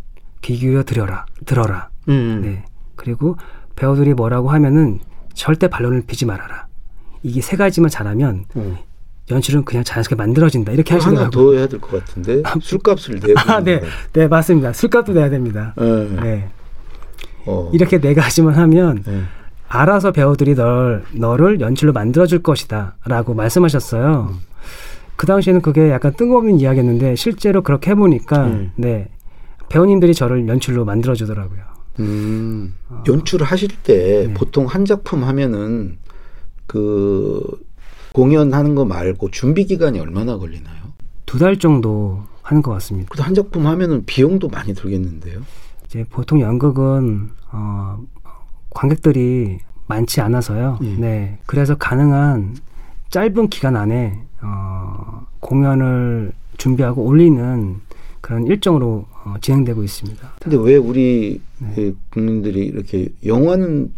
귀 0.43 0.57
기울여 0.57 0.83
들여라. 0.85 1.27
들어라. 1.47 1.89
음. 2.09 2.41
네. 2.43 2.65
그리고 2.97 3.37
배우들이 3.77 4.15
뭐라고 4.15 4.51
하면은 4.51 5.01
절대 5.33 5.69
반론을 5.69 6.03
비지 6.07 6.27
말아라. 6.27 6.67
이게 7.23 7.41
세 7.41 7.57
가지만 7.57 7.91
잘하면 7.91 8.45
어. 8.55 8.79
연출은 9.31 9.65
그냥 9.65 9.83
자연스럽게 9.85 10.17
만들어진다. 10.23 10.73
이렇게 10.73 10.95
하나 10.95 11.05
하시더라고요. 11.07 11.31
더 11.31 11.57
해야 11.57 11.67
될 11.67 11.81
것 11.81 12.05
같은데 12.05 12.43
술값을 12.61 13.21
내고. 13.21 13.41
아, 13.51 13.61
네. 13.61 13.83
네, 14.13 14.29
맞습니다. 14.29 14.73
술값도 14.75 15.13
내야 15.15 15.31
됩니다. 15.31 15.75
네. 15.79 16.09
네. 16.21 16.49
어. 17.47 17.71
이렇게 17.73 17.99
네 18.01 18.15
가지만 18.15 18.55
하면 18.57 19.03
네. 19.03 19.23
알아서 19.75 20.13
배우들이 20.13 20.55
널, 20.55 21.05
너를 21.13 21.61
연출로 21.61 21.93
만들어줄 21.93 22.43
것이다. 22.43 22.97
라고 23.07 23.35
말씀하셨어요. 23.35 24.29
음. 24.31 24.39
그 25.17 25.27
당시에는 25.27 25.63
그게 25.63 25.91
약간 25.91 26.13
뜬금없는 26.15 26.61
이야기였는데 26.61 27.17
실제로 27.17 27.63
그렇게 27.63 27.91
해보니까 27.91 28.47
음. 28.47 28.73
네. 28.77 29.09
배우님들이 29.69 30.15
저를 30.15 30.47
연출로 30.49 30.85
만들어주더라고요. 30.85 31.61
음, 32.01 32.75
연출을 33.07 33.47
하실 33.47 33.69
때 33.83 34.27
네. 34.29 34.35
보통 34.35 34.67
한 34.67 34.85
작품 34.85 35.25
하면은 35.25 35.99
그 36.67 37.41
공연하는 38.13 38.75
거 38.75 38.85
말고 38.85 39.31
준비 39.31 39.65
기간이 39.65 39.99
얼마나 40.01 40.37
걸리나요? 40.37 40.75
두 41.27 41.39
달 41.39 41.59
정도 41.59 42.23
하는 42.43 42.63
것 42.63 42.71
같습니다. 42.73 43.09
그래도 43.11 43.25
한 43.25 43.35
작품 43.35 43.67
하면은 43.67 44.05
비용도 44.07 44.49
많이 44.49 44.75
들겠는데요. 44.75 45.41
이제 45.87 46.05
보통 46.11 46.41
연극은 46.41 47.31
어, 47.53 47.99
관객들이 48.75 49.59
많지 49.87 50.21
않아서요. 50.21 50.79
예. 50.83 50.95
네, 50.97 51.39
그래서 51.47 51.75
가능한 51.77 52.57
짧은 53.11 53.49
기간 53.49 53.77
안에 53.77 54.21
어, 54.43 55.27
공연을 55.41 56.33
준비하고 56.59 57.03
올리는 57.03 57.81
그런 58.21 58.47
일정으로 58.47 59.07
어, 59.25 59.35
진행되고 59.41 59.83
있습니다. 59.83 60.33
근데 60.41 60.57
왜 60.59 60.77
우리 60.77 61.41
네. 61.59 61.73
그 61.75 61.97
국민들이 62.11 62.67
이렇게 62.67 63.09
영화는 63.25 63.93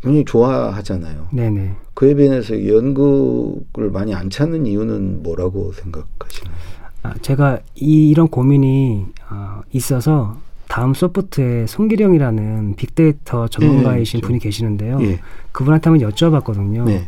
굉장히 0.00 0.24
좋아하잖아요. 0.24 1.28
네네. 1.30 1.76
그에 1.94 2.14
비해서 2.14 2.66
연극을 2.66 3.90
많이 3.92 4.14
안 4.14 4.30
찾는 4.30 4.66
이유는 4.66 5.22
뭐라고 5.22 5.72
생각하시나요? 5.72 6.56
아, 7.04 7.14
제가 7.22 7.60
이, 7.76 8.08
이런 8.10 8.28
고민이 8.28 9.06
어, 9.30 9.62
있어서 9.72 10.36
다음 10.72 10.94
소프트에 10.94 11.66
송기령이라는 11.66 12.76
빅데이터 12.76 13.46
전문가이신 13.46 14.22
네, 14.22 14.26
분이 14.26 14.38
계시는데요. 14.38 15.02
예. 15.02 15.20
그분한테 15.52 15.90
한번 15.90 16.08
여쭤봤거든요. 16.10 16.84
네. 16.86 17.06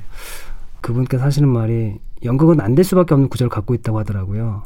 그분께서 0.83 1.25
하시는 1.25 1.49
말이 1.49 1.95
연극은 2.27 2.61
안 2.61 2.75
될 2.75 2.85
수밖에 2.85 3.15
없는 3.15 3.31
구조를 3.31 3.49
갖고 3.49 3.73
있다고 3.73 3.99
하더라고요. 4.01 4.65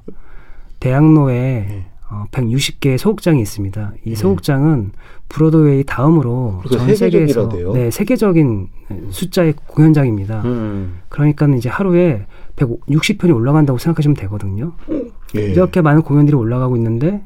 대학로에 0.80 1.34
네. 1.68 1.86
어, 2.10 2.24
160개의 2.32 2.98
소극장이 2.98 3.40
있습니다. 3.40 3.92
이 4.04 4.10
네. 4.10 4.16
소극장은 4.16 4.90
브로드웨이 5.28 5.84
다음으로 5.84 6.62
전 6.68 6.96
세계에서. 6.96 7.48
네, 7.74 7.92
세계적인 7.92 8.66
숫자의 9.10 9.54
공연장입니다. 9.68 10.42
음. 10.44 11.02
그러니까 11.08 11.46
이제 11.56 11.68
하루에 11.68 12.26
160편이 12.56 13.32
올라간다고 13.32 13.78
생각하시면 13.78 14.16
되거든요. 14.16 14.72
예. 15.36 15.40
이렇게 15.40 15.82
많은 15.82 16.02
공연들이 16.02 16.36
올라가고 16.36 16.76
있는데 16.76 17.22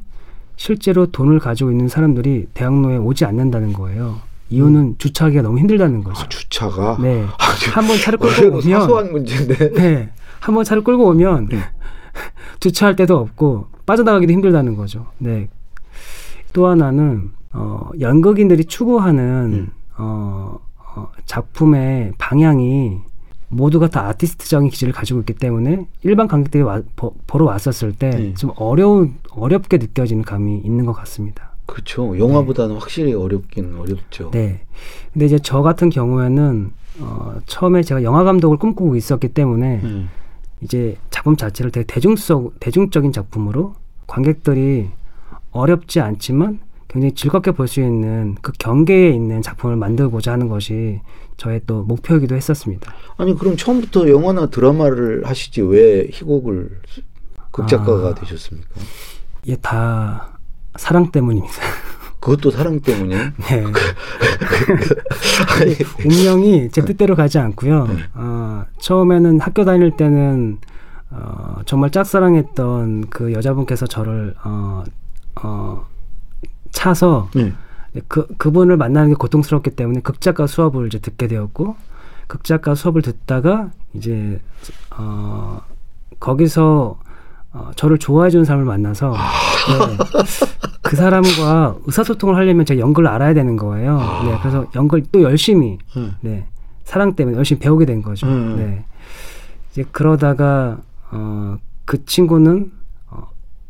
실제로 0.63 1.07
돈을 1.07 1.41
가지고 1.41 1.73
있는 1.73 1.89
사람들이 1.89 2.47
대학로에 2.55 2.97
오지 2.97 3.25
않는다는 3.25 3.73
거예요. 3.73 4.21
이유는 4.49 4.95
주차하기가 4.99 5.43
너무 5.43 5.59
힘들다는 5.59 6.05
거죠. 6.05 6.23
아, 6.23 6.29
주차가 6.29 6.99
네. 7.03 7.27
아주 7.37 7.71
한번 7.75 7.97
차를 7.97 8.21
끌고 8.21 8.59
오면 8.59 8.63
사소한 8.63 9.11
문제인데. 9.11 9.73
네. 9.73 10.13
한번 10.39 10.63
차를 10.63 10.85
끌고 10.85 11.09
오면 11.09 11.49
네. 11.49 11.59
주차할 12.61 12.95
데도 12.95 13.17
없고 13.19 13.67
빠져나가기도 13.87 14.33
힘들다는 14.33 14.77
거죠. 14.77 15.09
네. 15.19 15.49
또 16.53 16.69
하나는 16.69 17.33
어, 17.53 17.91
연극인들이 17.99 18.67
추구하는 18.67 19.53
음. 19.53 19.71
어, 19.99 20.61
어, 20.95 21.11
작품의 21.27 22.13
방향이 22.19 23.01
모두가 23.53 23.89
다 23.89 24.09
아티스트적인 24.09 24.71
기질을 24.71 24.93
가지고 24.93 25.21
있기 25.21 25.35
때문에 25.35 25.87
일반 26.03 26.27
관객들이 26.27 26.63
와, 26.63 26.81
보, 26.97 27.15
보러 27.27 27.45
왔었을 27.45 27.93
때 27.93 28.11
네. 28.11 28.35
좀 28.35 28.51
어려운 28.57 29.17
어렵게 29.31 29.77
느껴지는 29.79 30.25
감이 30.25 30.59
있는 30.65 30.87
것 30.87 30.93
같습니다. 30.95 31.53
그렇죠. 31.67 32.19
영화보다는 32.19 32.77
확실히 32.77 33.15
어렵긴 33.15 33.77
어렵죠. 33.77 34.31
네. 34.33 34.63
근데 35.13 35.27
이제 35.27 35.39
저 35.39 35.63
같은 35.63 35.91
경우에는 35.91 36.73
어, 37.01 37.35
처음에 37.47 37.83
제가 37.83 38.03
영화 38.03 38.25
감독을 38.25 38.57
꿈꾸고 38.57 38.97
있었기 38.97 39.29
때문에 39.29 39.81
음. 39.85 40.09
이제 40.63 40.97
작품 41.11 41.37
자체를 41.37 41.71
되게 41.71 41.87
대중적 41.87 42.55
대중적인 42.61 43.13
작품으로 43.13 43.75
관객들이 44.07 44.89
어렵지 45.51 46.01
않지만 46.01 46.61
굉장히 46.89 47.15
즐겁게 47.15 47.53
볼 47.53 47.69
수 47.69 47.81
있는 47.81 48.37
그 48.43 48.53
경계에 48.59 49.11
있는 49.11 49.41
작품을 49.43 49.77
만들고자 49.77 50.33
하는 50.33 50.49
것이 50.49 51.01
저의 51.37 51.61
또 51.67 51.83
목표이기도 51.83 52.37
했었습니다. 52.37 52.93
아니 53.17 53.37
그럼 53.37 53.57
처음부터 53.57 54.09
영화나 54.09 54.51
드라마를 54.51 55.27
하시지 55.27 55.63
왜 55.63 56.07
희곡을 56.11 56.81
극작가가 57.51 58.09
아. 58.09 58.15
되셨습니까? 58.15 58.69
이게 59.45 59.57
다 59.57 60.39
사랑 60.77 61.11
때문입니다. 61.11 61.55
그것도 62.21 62.53
사랑 62.53 62.81
때문에. 62.81 63.17
네. 63.51 63.65
운명이 66.05 66.71
제 66.71 66.85
뜻대로 66.85 67.17
가지 67.17 67.39
않고요. 67.39 67.89
어, 68.15 68.65
처음에는 68.81 69.41
학교 69.41 69.65
다닐 69.65 69.97
때는 69.97 70.59
어, 71.11 71.57
정말 71.67 71.91
짝사랑했던 71.91 73.09
그 73.11 73.33
여자분께서 73.33 73.87
저를 73.87 74.35
어, 74.45 74.85
어, 75.43 75.87
차서 76.71 77.29
네. 77.35 77.53
그 78.09 78.27
그분을 78.39 78.77
만나는 78.77 79.11
게 79.11 79.15
고통스럽기 79.15 79.71
때문에 79.71 80.01
극작가 80.01 80.47
수업을 80.47 80.87
이제 80.87 80.99
듣게 80.99 81.29
되었고 81.29 81.77
극작가 82.27 82.75
수업을 82.75 83.03
듣다가 83.03 83.71
이제 83.95 84.41
어, 84.97 85.61
거기서 86.19 86.99
어, 87.53 87.71
저를 87.77 87.99
좋아해 87.99 88.31
주는 88.31 88.45
사람을 88.47 88.65
만나서 88.65 89.13
네, 89.13 89.99
그 90.81 90.97
사람과 90.97 91.77
의사소통을 91.85 92.35
하려면 92.37 92.65
제가 92.65 92.81
연극을 92.81 93.09
알아야 93.09 93.35
되는 93.35 93.57
거예요. 93.57 93.99
네, 94.25 94.39
그래서 94.41 94.67
연극을 94.75 95.05
또 95.13 95.23
열심히 95.23 95.79
음. 95.97 96.17
네, 96.23 96.47
사랑 96.85 97.15
때문에 97.15 97.37
열심히 97.37 97.61
배우게 97.61 97.85
된 97.85 98.01
거죠. 98.01 98.27
음. 98.27 98.57
네. 98.57 98.85
이제 99.71 99.85
그러다가 99.93 100.79
어, 101.11 101.59
그 101.85 102.05
친구는 102.07 102.73
어, 103.11 103.29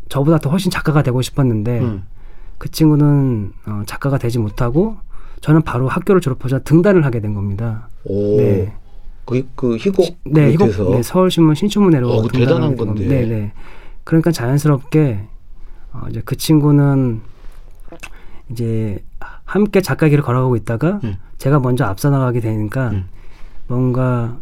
저보다 0.09 0.39
더 0.39 0.51
훨씬 0.51 0.71
작가가 0.71 1.03
되고 1.03 1.21
싶었는데 1.21 1.81
음. 1.81 2.05
그 2.63 2.71
친구는 2.71 3.53
어, 3.67 3.83
작가가 3.87 4.19
되지 4.19 4.39
못하고 4.39 4.97
저는 5.41 5.63
바로 5.63 5.89
학교를 5.89 6.21
졸업하자 6.21 6.61
등단을 6.61 7.05
하게 7.05 7.19
된 7.19 7.35
겁니다. 7.35 7.89
오. 8.05 8.37
네. 8.37 8.73
그, 9.25 9.45
그 9.57 9.77
희곡 9.77 10.19
네, 10.27 10.51
밑에서 10.51 10.91
네, 10.91 11.03
서울신문 11.03 11.57
신춘문예로 11.57 12.09
어, 12.09 12.29
대단한. 12.29 12.77
건데. 12.77 13.05
네, 13.05 13.27
네. 13.27 13.53
그러니까 14.05 14.31
자연스럽게 14.31 15.27
어, 15.93 16.03
이제 16.09 16.23
그 16.25 16.37
친구는 16.37 17.23
이제 18.51 19.03
함께 19.45 19.81
작가 19.81 20.07
길을 20.07 20.23
걸어가고 20.23 20.55
있다가 20.55 21.01
음. 21.03 21.17
제가 21.39 21.59
먼저 21.59 21.85
앞서 21.85 22.11
나가게 22.11 22.39
되니까 22.39 22.91
음. 22.91 23.09
뭔가 23.67 24.37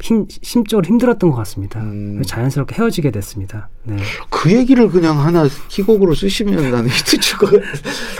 힘, 0.00 0.26
심적으로 0.28 0.86
힘들었던 0.86 1.30
것 1.30 1.36
같습니다. 1.38 1.80
음. 1.80 2.22
자연스럽게 2.26 2.74
헤어지게 2.76 3.10
됐습니다. 3.12 3.68
네. 3.84 3.96
그 4.30 4.52
얘기를 4.52 4.90
그냥 4.90 5.18
하나 5.20 5.46
희곡으로 5.70 6.14
쓰시면 6.14 6.70
나는 6.70 6.88
히트 6.90 7.18
칠 7.20 7.38
것. 7.38 7.50
같- 7.50 7.60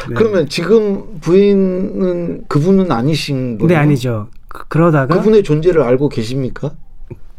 네. 0.09 0.15
그러면 0.15 0.49
지금 0.49 1.19
부인은 1.21 2.45
그분은 2.49 2.91
아니신 2.91 3.59
거예요? 3.59 3.69
네, 3.69 3.75
아니죠. 3.77 4.29
그, 4.49 4.67
그러다가 4.69 5.15
그분의 5.17 5.43
존재를 5.43 5.83
알고 5.83 6.09
계십니까? 6.09 6.73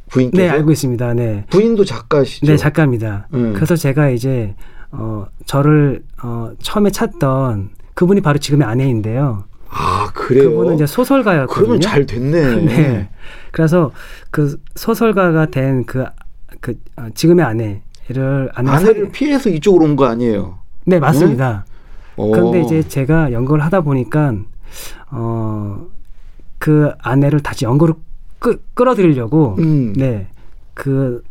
부인께서? 0.10 0.42
네, 0.44 0.50
알고 0.50 0.72
있습니다. 0.72 1.14
네. 1.16 1.46
부인도 1.50 1.84
작가시죠? 1.84 2.46
네, 2.46 2.58
작가입니다. 2.58 3.28
음. 3.34 3.54
그래서 3.54 3.76
제가 3.76 4.10
이제 4.12 4.56
어 4.92 5.26
저를 5.46 6.04
어 6.24 6.52
처음에 6.62 6.92
찾던 6.92 7.72
그분이 7.94 8.22
바로 8.22 8.38
지금의 8.38 8.66
아내인데요. 8.68 9.46
아, 9.70 10.10
그래요. 10.14 10.50
그분은 10.52 10.76
이제 10.76 10.86
소설가였거든요. 10.86 11.48
그러면 11.66 11.82
잘 11.82 12.06
됐네. 12.06 12.56
네. 12.66 13.10
그래서 13.52 13.92
그 14.32 14.58
소설가가 14.76 15.48
된 15.48 15.86
그그 15.86 16.80
지금의 17.14 17.46
아내를 17.46 18.50
아내 18.54 18.72
아내를 18.72 19.12
피해서 19.12 19.50
이쪽으로 19.50 19.86
온 19.86 19.96
거 19.96 20.06
아니에요? 20.06 20.60
네 20.86 21.00
맞습니다. 21.00 21.66
어. 22.16 22.32
그런데 22.32 22.62
이제 22.62 22.82
제가 22.84 23.32
연구를 23.32 23.64
하다 23.66 23.82
보니까 23.82 24.34
어 25.12 25.86
그 26.60 26.92
아내를 27.00 27.40
다시 27.42 27.66
연구로 27.66 27.94
끌, 28.40 28.58
끌어들이려고 28.74 29.56
음. 29.60 29.94
네 29.94 30.28
그 30.74 31.24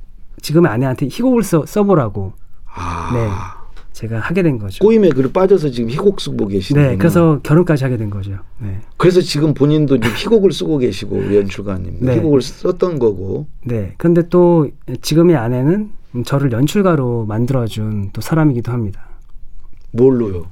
지금의 0.42 0.70
아내한테 0.70 1.07
희곡을 1.07 1.42
써, 1.42 1.64
써보라고 1.66 2.33
아. 2.72 3.11
네. 3.12 3.29
제가 3.96 4.18
하게 4.18 4.42
된 4.42 4.59
거죠. 4.59 4.85
꼬임에 4.85 5.09
그 5.09 5.32
빠져서 5.32 5.70
지금 5.70 5.88
희곡 5.88 6.20
쓰고 6.20 6.48
계시는 6.48 6.82
네, 6.82 6.96
그래서 6.98 7.40
결혼까지 7.42 7.82
하게 7.82 7.96
된 7.96 8.11
거죠. 8.11 8.32
네. 8.59 8.78
그래서 8.98 9.22
지금 9.22 9.54
본인도 9.54 9.98
지금 9.98 10.14
희곡을 10.14 10.52
쓰고 10.52 10.76
계시고 10.76 11.35
연출가님 11.35 11.96
네. 12.00 12.16
희곡을 12.16 12.42
썼던 12.42 12.98
거고 12.98 13.46
네. 13.64 13.94
근데 13.96 14.28
또 14.28 14.68
지금의 15.00 15.37
아내는 15.37 15.92
저를 16.26 16.52
연출가로 16.52 17.24
만들어준 17.24 18.11
또 18.12 18.20
사람이기도 18.20 18.70
합니다. 18.70 19.09
뭘로요? 19.92 20.44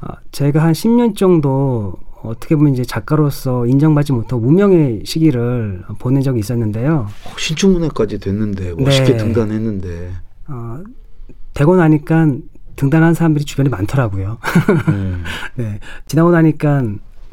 아, 0.00 0.16
제가 0.32 0.60
한 0.60 0.72
10년 0.72 1.16
정도 1.16 1.94
어떻게 2.24 2.56
보면 2.56 2.72
이제 2.72 2.82
작가로서 2.82 3.64
인정받지 3.64 4.12
못하고 4.12 4.42
무명의 4.42 5.02
시기를 5.04 5.84
보낸 6.00 6.20
적이 6.20 6.40
있었는데요. 6.40 7.06
어, 7.26 7.38
신춘문예까지 7.38 8.18
됐는데 8.18 8.74
멋있게 8.76 9.12
네. 9.12 9.16
등단했는데 9.18 10.10
어, 10.48 10.82
되고 11.54 11.76
나니까 11.76 12.28
등단한 12.76 13.14
사람들이 13.14 13.44
주변에 13.44 13.68
많더라고요. 13.70 14.38
음. 14.88 15.22
네. 15.54 15.78
지나고 16.06 16.30
나니까 16.32 16.82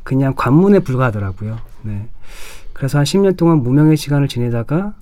그냥 0.04 0.34
관문에 0.36 0.80
불과하더라고요. 0.80 1.58
네. 1.84 2.08
그래서 2.74 2.98
한 3.00 3.06
10년 3.06 3.38
동안 3.38 3.58
무명의 3.64 3.98
시간을 3.98 4.28
지내다가 4.28 4.94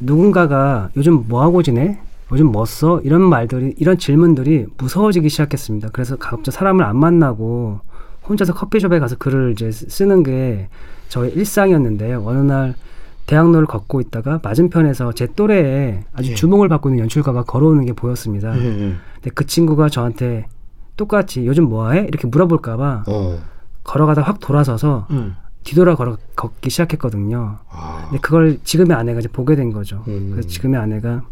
누군가가 0.00 0.90
요즘 0.96 1.24
뭐 1.28 1.42
하고 1.42 1.62
지내? 1.62 1.98
요즘 2.32 2.46
뭐 2.46 2.64
써? 2.64 3.00
이런 3.02 3.22
말들이 3.22 3.74
이런 3.78 3.98
질문들이 3.98 4.66
무서워지기 4.78 5.28
시작했습니다. 5.28 5.90
그래서 5.92 6.16
가급적 6.16 6.50
사람을 6.52 6.82
안 6.84 6.96
만나고 6.96 7.80
혼자서 8.26 8.54
커피숍에 8.54 8.98
가서 8.98 9.16
글을 9.16 9.52
이제 9.52 9.70
쓰- 9.70 9.88
쓰는 9.90 10.22
게 10.22 10.68
저의 11.08 11.32
일상이었는데요. 11.34 12.22
어느 12.24 12.38
날 12.38 12.74
대학로를 13.26 13.66
걷고 13.66 14.00
있다가 14.00 14.40
맞은편에서 14.42 15.12
제 15.12 15.26
또래에 15.26 16.04
아주 16.12 16.32
예. 16.32 16.34
주목을 16.34 16.68
받고 16.68 16.88
있는 16.88 17.02
연출가가 17.02 17.44
걸어오는 17.44 17.84
게 17.84 17.92
보였습니다. 17.92 18.56
예. 18.58 18.96
근데 19.14 19.30
그 19.34 19.46
친구가 19.46 19.88
저한테 19.88 20.46
똑같이 20.96 21.46
요즘 21.46 21.64
뭐해? 21.64 22.06
이렇게 22.08 22.26
물어볼까봐 22.26 23.04
어. 23.06 23.38
걸어가다 23.84 24.22
확 24.22 24.40
돌아서서 24.40 25.06
음. 25.10 25.36
뒤돌아 25.64 25.94
걸어 25.94 26.16
걷기 26.36 26.70
시작했거든요. 26.70 27.58
아. 27.70 28.06
근데 28.08 28.20
그걸 28.20 28.58
지금의 28.64 28.96
아내가 28.96 29.20
이제 29.20 29.28
보게 29.28 29.54
된 29.54 29.72
거죠. 29.72 30.04
음. 30.08 30.30
그래서 30.32 30.48
지금의 30.48 30.80
아내가 30.80 31.22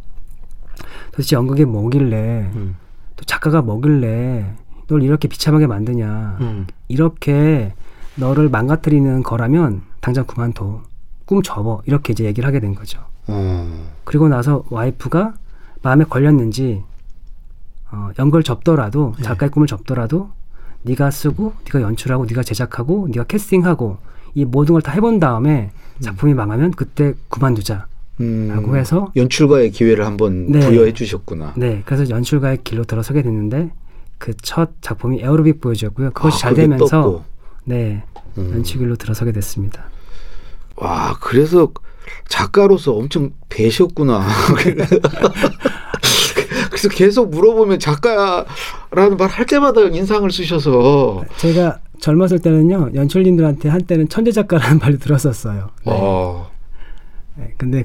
도대체 1.11 1.37
연극이 1.37 1.65
뭐길래 1.65 2.51
음. 2.55 2.77
또 3.17 3.25
작가가 3.25 3.61
뭐길래 3.63 4.55
널 4.87 5.03
이렇게 5.03 5.29
비참하게 5.29 5.67
만드냐. 5.67 6.39
음. 6.41 6.67
이렇게 6.89 7.75
너를 8.17 8.49
망가뜨리는 8.49 9.23
거라면 9.23 9.83
당장 10.01 10.25
그만둬. 10.27 10.83
꿈 11.31 11.43
접어. 11.45 11.81
이렇게 11.87 12.13
이제 12.13 12.25
얘기를 12.25 12.45
하게 12.45 12.59
된 12.59 12.75
거죠. 12.75 12.99
어. 13.29 13.89
그리고 14.03 14.29
나서 14.29 14.65
와이프가 14.69 15.35
마음에 15.83 16.05
걸렸는지 16.05 16.83
어, 17.93 18.11
연극을 18.19 18.43
접더라도 18.43 19.15
네. 19.17 19.23
작가의 19.23 19.51
꿈을 19.51 19.69
접더라도 19.69 20.31
네가 20.83 21.13
쓰고 21.13 21.53
네가 21.67 21.83
연출하고 21.83 22.25
네가 22.25 22.43
제작하고 22.43 23.07
네가 23.13 23.25
캐스팅하고 23.25 23.99
이 24.35 24.45
모든 24.45 24.73
걸 24.73 24.83
다 24.83 24.91
해본 24.91 25.21
다음에 25.21 25.71
작품이 26.01 26.35
망하면 26.35 26.73
그때 26.73 27.15
그만두자. 27.29 27.87
음. 28.21 28.49
라고 28.51 28.77
해서 28.77 29.13
연출가의 29.15 29.71
기회를 29.71 30.05
한번 30.07 30.51
네. 30.51 30.59
부여해 30.59 30.93
주셨구나. 30.95 31.55
네, 31.57 31.83
그래서 31.87 32.11
연출가의 32.11 32.59
길로 32.65 32.83
들어서게 32.85 33.23
됐는데 33.23 33.71
그 34.19 34.33
첫 34.43 34.71
작품이 34.81 35.21
에어로빅 35.21 35.61
보여주었고요. 35.61 36.11
그것이 36.11 36.37
아, 36.39 36.39
잘 36.41 36.55
되면서 36.55 36.87
떴고. 37.03 37.23
네 37.67 38.03
음. 38.37 38.51
연출길로 38.57 38.97
들어서게 38.97 39.31
됐습니다. 39.31 39.85
와, 40.81 41.17
그래서 41.21 41.73
작가로서 42.29 42.93
엄청 42.95 43.31
배셨구나. 43.49 44.27
그래서 46.71 46.89
계속 46.89 47.31
물어보면 47.31 47.79
작가라는 47.79 49.17
말 49.19 49.29
할 49.31 49.47
때마다 49.47 49.83
인상을 49.83 50.31
쓰셔서 50.31 51.25
제가 51.37 51.79
젊었을 52.01 52.39
때는요 52.39 52.91
연출님들한테 52.95 53.69
한때는 53.69 54.09
천재 54.09 54.33
작가라는 54.33 54.79
말도 54.81 54.99
들었었어요. 54.99 55.71
네. 55.85 55.93
어, 55.95 56.51
네, 57.37 57.55
근데 57.59 57.85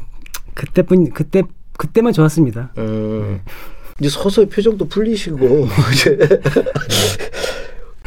그때뿐 0.53 1.11
그때 1.11 1.43
그때만 1.77 2.13
좋았습니다. 2.13 2.71
음, 2.77 3.41
이제 3.99 4.09
서서히 4.09 4.47
표정도 4.47 4.87
풀리시고 4.87 5.67
이제 5.93 6.17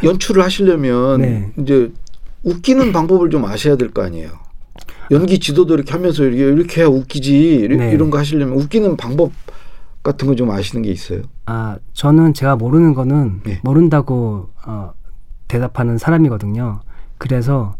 연출을 0.02 0.42
하시려면 0.42 1.20
네. 1.20 1.52
이제 1.58 1.92
웃기는 2.44 2.92
방법을 2.92 3.30
좀 3.30 3.44
아셔야 3.44 3.76
될 3.76 3.90
거 3.90 4.02
아니에요. 4.02 4.30
연기 5.10 5.38
지도도 5.38 5.74
이렇게 5.74 5.92
하면서 5.92 6.24
이렇게, 6.24 6.42
이렇게 6.42 6.80
해야 6.82 6.88
웃기지 6.88 7.54
이런, 7.56 7.78
네. 7.78 7.92
이런 7.92 8.10
거 8.10 8.18
하시려면 8.18 8.54
웃기는 8.58 8.96
방법 8.96 9.32
같은 10.02 10.26
거 10.28 10.34
좀 10.34 10.50
아시는 10.50 10.82
게 10.82 10.90
있어요? 10.90 11.22
아 11.46 11.76
저는 11.92 12.34
제가 12.34 12.56
모르는 12.56 12.94
거는 12.94 13.40
네. 13.44 13.60
모른다고 13.64 14.48
어, 14.66 14.92
대답하는 15.48 15.98
사람이거든요. 15.98 16.80
그래서 17.18 17.76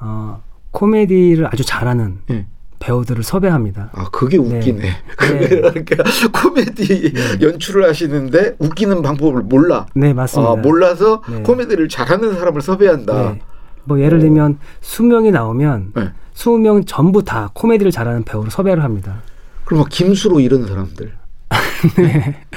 어, 0.00 0.42
코미디를 0.72 1.46
아주 1.46 1.64
잘하는 1.64 2.18
네. 2.28 2.46
배우들을 2.80 3.22
섭외합니다. 3.22 3.90
아 3.92 4.08
그게 4.10 4.38
웃기네. 4.38 4.80
네. 4.80 4.90
그러니까 5.16 6.02
코미디 6.32 7.12
연출을 7.42 7.86
하시는데 7.86 8.56
웃기는 8.58 9.02
방법을 9.02 9.42
몰라. 9.42 9.86
네 9.94 10.12
맞습니다. 10.14 10.52
아, 10.52 10.56
몰라서 10.56 11.22
네. 11.30 11.42
코미디를 11.42 11.88
잘하는 11.88 12.34
사람을 12.34 12.62
섭외한다. 12.62 13.36
네. 13.80 13.84
뭐 13.84 14.00
예를 14.00 14.20
들면 14.20 14.58
수명이 14.80 15.30
나오면 15.30 15.92
네. 15.94 16.12
스무 16.34 16.58
명 16.58 16.84
전부 16.84 17.24
다 17.24 17.50
코미디를 17.54 17.90
잘하는 17.92 18.24
배우를 18.24 18.50
섭외를 18.50 18.82
합니다. 18.84 19.22
그럼 19.64 19.80
막 19.80 19.88
김수로 19.90 20.40
이런 20.40 20.66
사람들. 20.66 21.12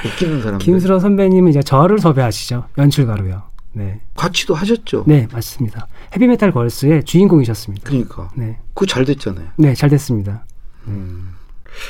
웃기는 0.04 0.42
사람들. 0.42 0.58
김수로 0.64 0.98
선배님은 1.00 1.50
이제 1.50 1.62
저를 1.62 1.98
섭외하시죠 1.98 2.66
연출가로요. 2.78 3.42
네, 3.72 4.00
같이도 4.16 4.54
하셨죠. 4.54 5.04
네 5.06 5.26
맞습니다. 5.32 5.88
헤비메탈 6.14 6.52
걸스의 6.52 7.04
주인공이셨습니다. 7.04 7.88
그러니까 7.88 8.30
네, 8.36 8.58
그거 8.72 8.86
잘 8.86 9.04
됐잖아요. 9.04 9.48
네 9.56 9.74
잘 9.74 9.90
됐습니다. 9.90 10.44
음. 10.86 11.30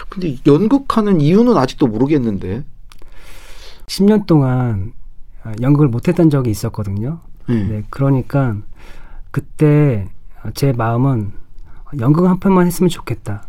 근데 0.08 0.36
연극하는 0.46 1.20
이유는 1.20 1.56
아직도 1.56 1.86
모르겠는데. 1.86 2.64
10년 3.86 4.26
동안 4.26 4.92
아, 5.42 5.52
연극을 5.60 5.88
못했던 5.88 6.30
적이 6.30 6.50
있었거든요. 6.50 7.20
네. 7.46 7.62
네, 7.64 7.82
그러니까 7.90 8.56
그때 9.38 10.06
제 10.54 10.72
마음은 10.72 11.32
연극 11.98 12.24
한 12.28 12.38
편만 12.38 12.68
했으면 12.68 12.88
좋겠다. 12.88 13.42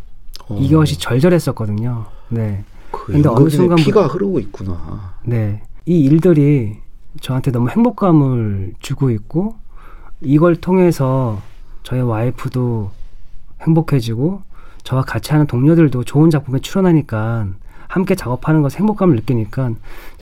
어. 0.48 0.58
이것이 0.58 0.98
절절했었거든요. 0.98 2.06
네, 2.28 2.64
그 2.90 3.12
근데 3.12 3.28
어느 3.28 3.48
순간부터- 3.48 3.76
피가 3.84 4.06
흐르고 4.08 4.40
있구나. 4.40 5.14
네, 5.22 5.62
이 5.84 6.00
일들이 6.00 6.78
저한테 7.20 7.52
너무 7.52 7.68
행복감을 7.70 8.74
주고 8.80 9.10
있고 9.10 9.54
이걸 10.20 10.56
통해서 10.56 11.40
저의 11.84 12.02
와이프도 12.02 12.90
행복해지고 13.62 14.42
저와 14.82 15.02
같이 15.02 15.30
하는 15.30 15.46
동료들도 15.46 16.02
좋은 16.02 16.30
작품에 16.30 16.58
출연하니까 16.58 17.46
함께 17.86 18.16
작업하는 18.16 18.60
것에 18.62 18.78
행복감을 18.78 19.14
느끼니까 19.14 19.70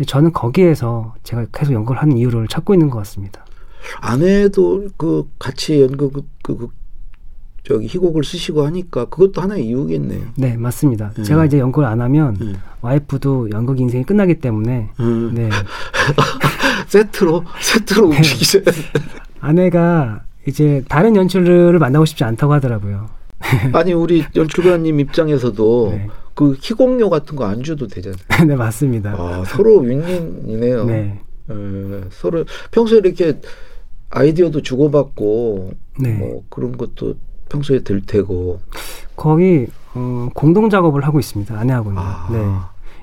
저는 0.06 0.34
거기에서 0.34 1.14
제가 1.22 1.46
계속 1.52 1.72
연극을 1.72 2.02
하는 2.02 2.18
이유를 2.18 2.48
찾고 2.48 2.74
있는 2.74 2.90
것 2.90 2.98
같습니다. 2.98 3.43
아내도 4.00 4.88
그 4.96 5.28
같이 5.38 5.82
연극 5.82 6.12
그, 6.12 6.22
그, 6.42 6.56
그 6.56 6.68
저기 7.66 7.86
희곡을 7.86 8.24
쓰시고 8.24 8.66
하니까 8.66 9.06
그것도 9.06 9.40
하나의 9.40 9.66
이유겠네요. 9.66 10.20
네, 10.36 10.54
맞습니다. 10.56 11.12
음. 11.18 11.24
제가 11.24 11.46
이제 11.46 11.58
연극을 11.58 11.86
안 11.86 12.00
하면 12.02 12.36
음. 12.42 12.54
와이프도 12.82 13.50
연극 13.52 13.80
인생이 13.80 14.04
끝나기 14.04 14.34
때문에 14.34 14.90
음. 15.00 15.30
네, 15.34 15.48
세트로 16.88 17.44
세트로 17.60 18.08
움직이셔야 18.08 18.62
돼. 18.64 18.72
아내가 19.40 20.22
이제 20.46 20.82
다른 20.88 21.16
연출을 21.16 21.78
만나고 21.78 22.04
싶지 22.04 22.24
않다고 22.24 22.52
하더라고요. 22.52 23.08
아니 23.72 23.92
우리 23.92 24.24
연출가님 24.36 25.00
입장에서도 25.00 25.88
네, 25.92 26.08
그 26.34 26.56
희곡료 26.60 27.10
같은 27.10 27.36
거 27.36 27.44
안 27.44 27.62
줘도 27.62 27.86
되잖아요. 27.86 28.18
네 28.46 28.56
맞습니다. 28.56 29.12
아, 29.12 29.42
서로 29.46 29.78
윈윈이네요. 29.78 30.84
네, 30.84 31.20
에, 31.50 31.54
서로 32.10 32.44
평소에 32.70 32.98
이렇게 32.98 33.40
아이디어도 34.14 34.62
주고받고 34.62 35.72
네. 36.00 36.12
뭐 36.14 36.44
그런 36.48 36.76
것도 36.76 37.14
평소에 37.48 37.80
들 37.80 38.00
테고. 38.02 38.60
거의 39.16 39.66
어, 39.94 40.28
공동 40.34 40.70
작업을 40.70 41.04
하고 41.04 41.18
있습니다. 41.20 41.56
아내하고는. 41.58 41.98
아. 41.98 42.28
네. 42.32 42.38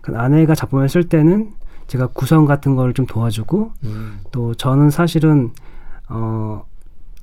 그러니까 0.01 0.23
아내가 0.25 0.55
작품을 0.55 0.89
쓸 0.89 1.07
때는 1.07 1.51
제가 1.87 2.07
구성 2.07 2.45
같은 2.45 2.75
걸 2.75 2.93
좀 2.93 3.05
도와주고 3.05 3.71
음. 3.83 4.19
또 4.31 4.53
저는 4.55 4.89
사실은 4.89 5.51
어 6.09 6.63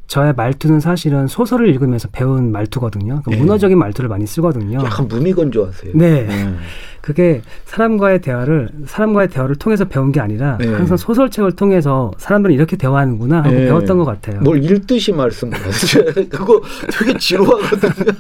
저의 0.09 0.33
말투는 0.35 0.81
사실은 0.81 1.27
소설을 1.27 1.68
읽으면서 1.68 2.09
배운 2.11 2.51
말투거든요. 2.51 3.21
그러니까 3.23 3.31
네. 3.31 3.37
문어적인 3.37 3.79
말투를 3.79 4.09
많이 4.09 4.27
쓰거든요. 4.27 4.79
약간 4.83 5.07
무미건조하세요. 5.07 5.92
네. 5.94 6.27
음. 6.29 6.59
그게 7.03 7.42
사람과의 7.66 8.21
대화를 8.23 8.71
사람과의 8.87 9.29
대화를 9.29 9.57
통해서 9.57 9.85
배운 9.85 10.11
게 10.11 10.21
아니라 10.21 10.57
네. 10.59 10.66
항상 10.73 10.97
소설책을 10.97 11.53
통해서 11.53 12.11
사람들은 12.18 12.55
이렇게 12.55 12.77
대화하는구나 12.77 13.38
하고 13.38 13.51
네. 13.51 13.66
배웠던 13.66 13.99
것 13.99 14.05
같아요. 14.05 14.40
뭘 14.40 14.62
읽듯이 14.64 15.12
말씀하세요. 15.12 16.05
그거 16.31 16.61
되게 16.99 17.16
지루하거든요. 17.18 18.12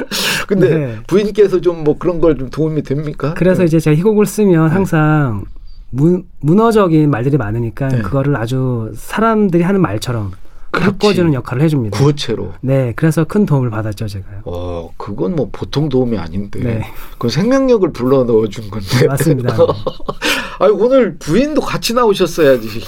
근데 0.48 0.68
네. 0.76 0.96
부인께서 1.06 1.60
좀 1.60 1.74
뭐 1.84 1.98
그런 1.98 2.20
걸 2.20 2.34
좀 2.38 2.48
도움이 2.48 2.82
됩니까? 2.82 3.34
그래서 3.36 3.62
이제 3.64 3.78
제가 3.78 3.94
희곡을 3.96 4.24
쓰면 4.26 4.70
항상 4.70 5.44
문, 5.90 6.24
문어적인 6.40 7.10
말들이 7.10 7.36
많으니까 7.36 7.88
네. 7.88 8.02
그거를 8.02 8.36
아주 8.36 8.90
사람들이 8.94 9.62
하는 9.64 9.80
말처럼 9.80 10.32
그렇지. 10.74 10.90
바꿔주는 10.92 11.34
역할을 11.34 11.62
해줍니다. 11.62 11.98
구어체로. 11.98 12.52
네, 12.60 12.92
그래서 12.96 13.24
큰 13.24 13.46
도움을 13.46 13.70
받았죠 13.70 14.08
제가요. 14.08 14.40
어, 14.44 14.92
그건 14.96 15.36
뭐 15.36 15.48
보통 15.52 15.88
도움이 15.88 16.18
아닌데. 16.18 16.60
네. 16.60 16.84
그건 17.12 17.30
생명력을 17.30 17.92
불러 17.92 18.24
넣어 18.24 18.48
준 18.48 18.68
건데. 18.70 19.06
맞습니다. 19.06 19.56
아니, 20.58 20.72
오늘 20.72 21.16
부인도 21.18 21.60
같이 21.60 21.94
나오셨어야지. 21.94 22.68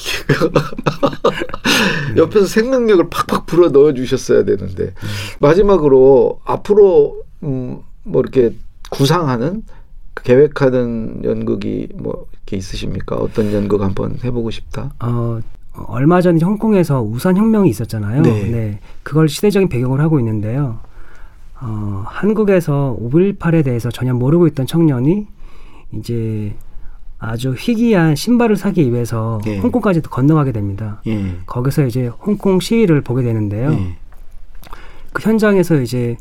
옆에서 2.16 2.46
생명력을 2.46 3.08
팍팍 3.10 3.46
불어 3.46 3.68
넣어 3.68 3.92
주셨어야 3.94 4.44
되는데. 4.44 4.92
마지막으로 5.40 6.40
앞으로 6.44 7.22
음, 7.42 7.80
뭐 8.02 8.22
이렇게 8.22 8.54
구상하는 8.90 9.62
계획하는 10.24 11.22
연극이 11.24 11.88
뭐 11.94 12.26
이렇게 12.32 12.56
있으십니까? 12.56 13.16
어떤 13.16 13.52
연극 13.52 13.82
한번 13.82 14.18
해보고 14.24 14.50
싶다. 14.50 14.94
어, 15.00 15.06
어, 15.08 15.40
얼마 15.86 16.20
전 16.20 16.40
홍콩에서 16.40 17.02
우산 17.02 17.36
혁명이 17.36 17.68
있었잖아요. 17.70 18.22
네. 18.22 18.80
그걸 19.02 19.28
시대적인 19.28 19.68
배경으로 19.68 20.02
하고 20.02 20.18
있는데요. 20.18 20.80
어, 21.60 22.04
한국에서 22.06 22.96
5.18에 23.00 23.64
대해서 23.64 23.90
전혀 23.90 24.12
모르고 24.14 24.46
있던 24.48 24.66
청년이 24.66 25.26
이제 25.92 26.54
아주 27.18 27.54
희귀한 27.56 28.14
신발을 28.14 28.56
사기 28.56 28.92
위해서 28.92 29.40
네. 29.44 29.58
홍콩까지 29.58 30.02
건너가게 30.02 30.52
됩니다. 30.52 31.00
예. 31.06 31.36
거기서 31.46 31.86
이제 31.86 32.08
홍콩 32.08 32.60
시위를 32.60 33.00
보게 33.00 33.22
되는데요. 33.22 33.72
예. 33.72 33.96
그 35.12 35.22
현장에서 35.22 35.80
이제 35.80 36.16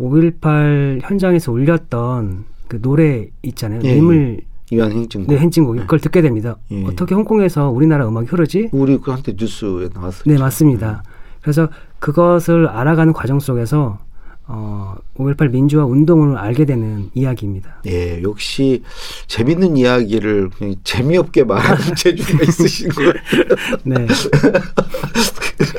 5.18 0.00 1.00
현장에서 1.02 1.52
울렸던 1.52 2.44
그 2.66 2.80
노래 2.80 3.28
있잖아요. 3.42 3.80
예. 3.84 3.94
님을 3.94 4.40
이완 4.72 4.90
행진곡. 4.90 5.28
네, 5.34 5.38
행진곡 5.38 5.76
그걸 5.76 6.00
듣게 6.00 6.22
됩니다. 6.22 6.56
예. 6.70 6.84
어떻게 6.84 7.14
홍콩에서 7.14 7.68
우리나라 7.68 8.08
음악이 8.08 8.26
흐르지? 8.28 8.70
우리 8.72 8.96
그한테 8.98 9.34
뉴스에 9.38 9.90
나왔어요. 9.92 10.22
네, 10.24 10.38
맞습니다. 10.38 11.02
그래서 11.42 11.68
그것을 11.98 12.66
알아가는 12.68 13.12
과정 13.12 13.38
속에서 13.38 13.98
어, 14.46 14.96
5.18 15.18 15.50
민주화 15.50 15.84
운동을 15.84 16.36
알게 16.38 16.64
되는 16.64 17.10
이야기입니다. 17.14 17.82
예, 17.86 18.22
역시 18.22 18.82
재밌는 19.26 19.76
이야기를 19.76 20.50
그냥 20.50 20.74
재미없게 20.84 21.44
말하는 21.44 21.78
재주가 21.94 22.42
있으신 22.44 22.88
거예요. 22.90 23.12
네. 23.84 24.06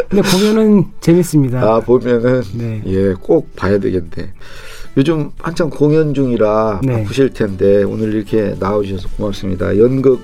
근데 0.09 0.21
보면은 0.29 0.85
재밌습니다. 1.01 1.61
아 1.61 1.79
보면은 1.79 2.41
네. 2.53 2.83
예, 2.85 3.13
꼭 3.13 3.55
봐야 3.55 3.79
되겠네. 3.79 4.33
요즘 4.95 5.31
한창 5.39 5.69
공연 5.69 6.13
중이라 6.13 6.81
네. 6.83 6.93
바쁘실 6.93 7.33
텐데 7.33 7.83
오늘 7.83 8.13
이렇게 8.13 8.55
나오셔서 8.59 9.09
고맙습니다. 9.17 9.77
연극 9.77 10.21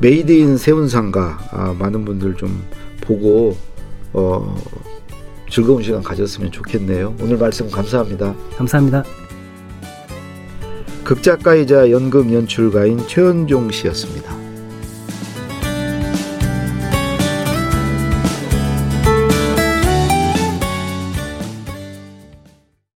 메이드 0.00 0.32
인 0.32 0.56
세운상가 0.56 1.38
아, 1.50 1.74
많은 1.78 2.04
분들 2.04 2.34
좀 2.36 2.62
보고 3.00 3.56
어, 4.12 4.54
즐거운 5.48 5.82
시간 5.82 6.02
가졌으면 6.02 6.50
좋겠네요. 6.50 7.14
오늘 7.20 7.38
말씀 7.38 7.70
감사합니다. 7.70 8.34
감사합니다. 8.56 9.04
극작가이자 11.04 11.90
연극 11.90 12.32
연출가인 12.32 12.98
최원종 13.06 13.70
씨였습니다. 13.70 14.41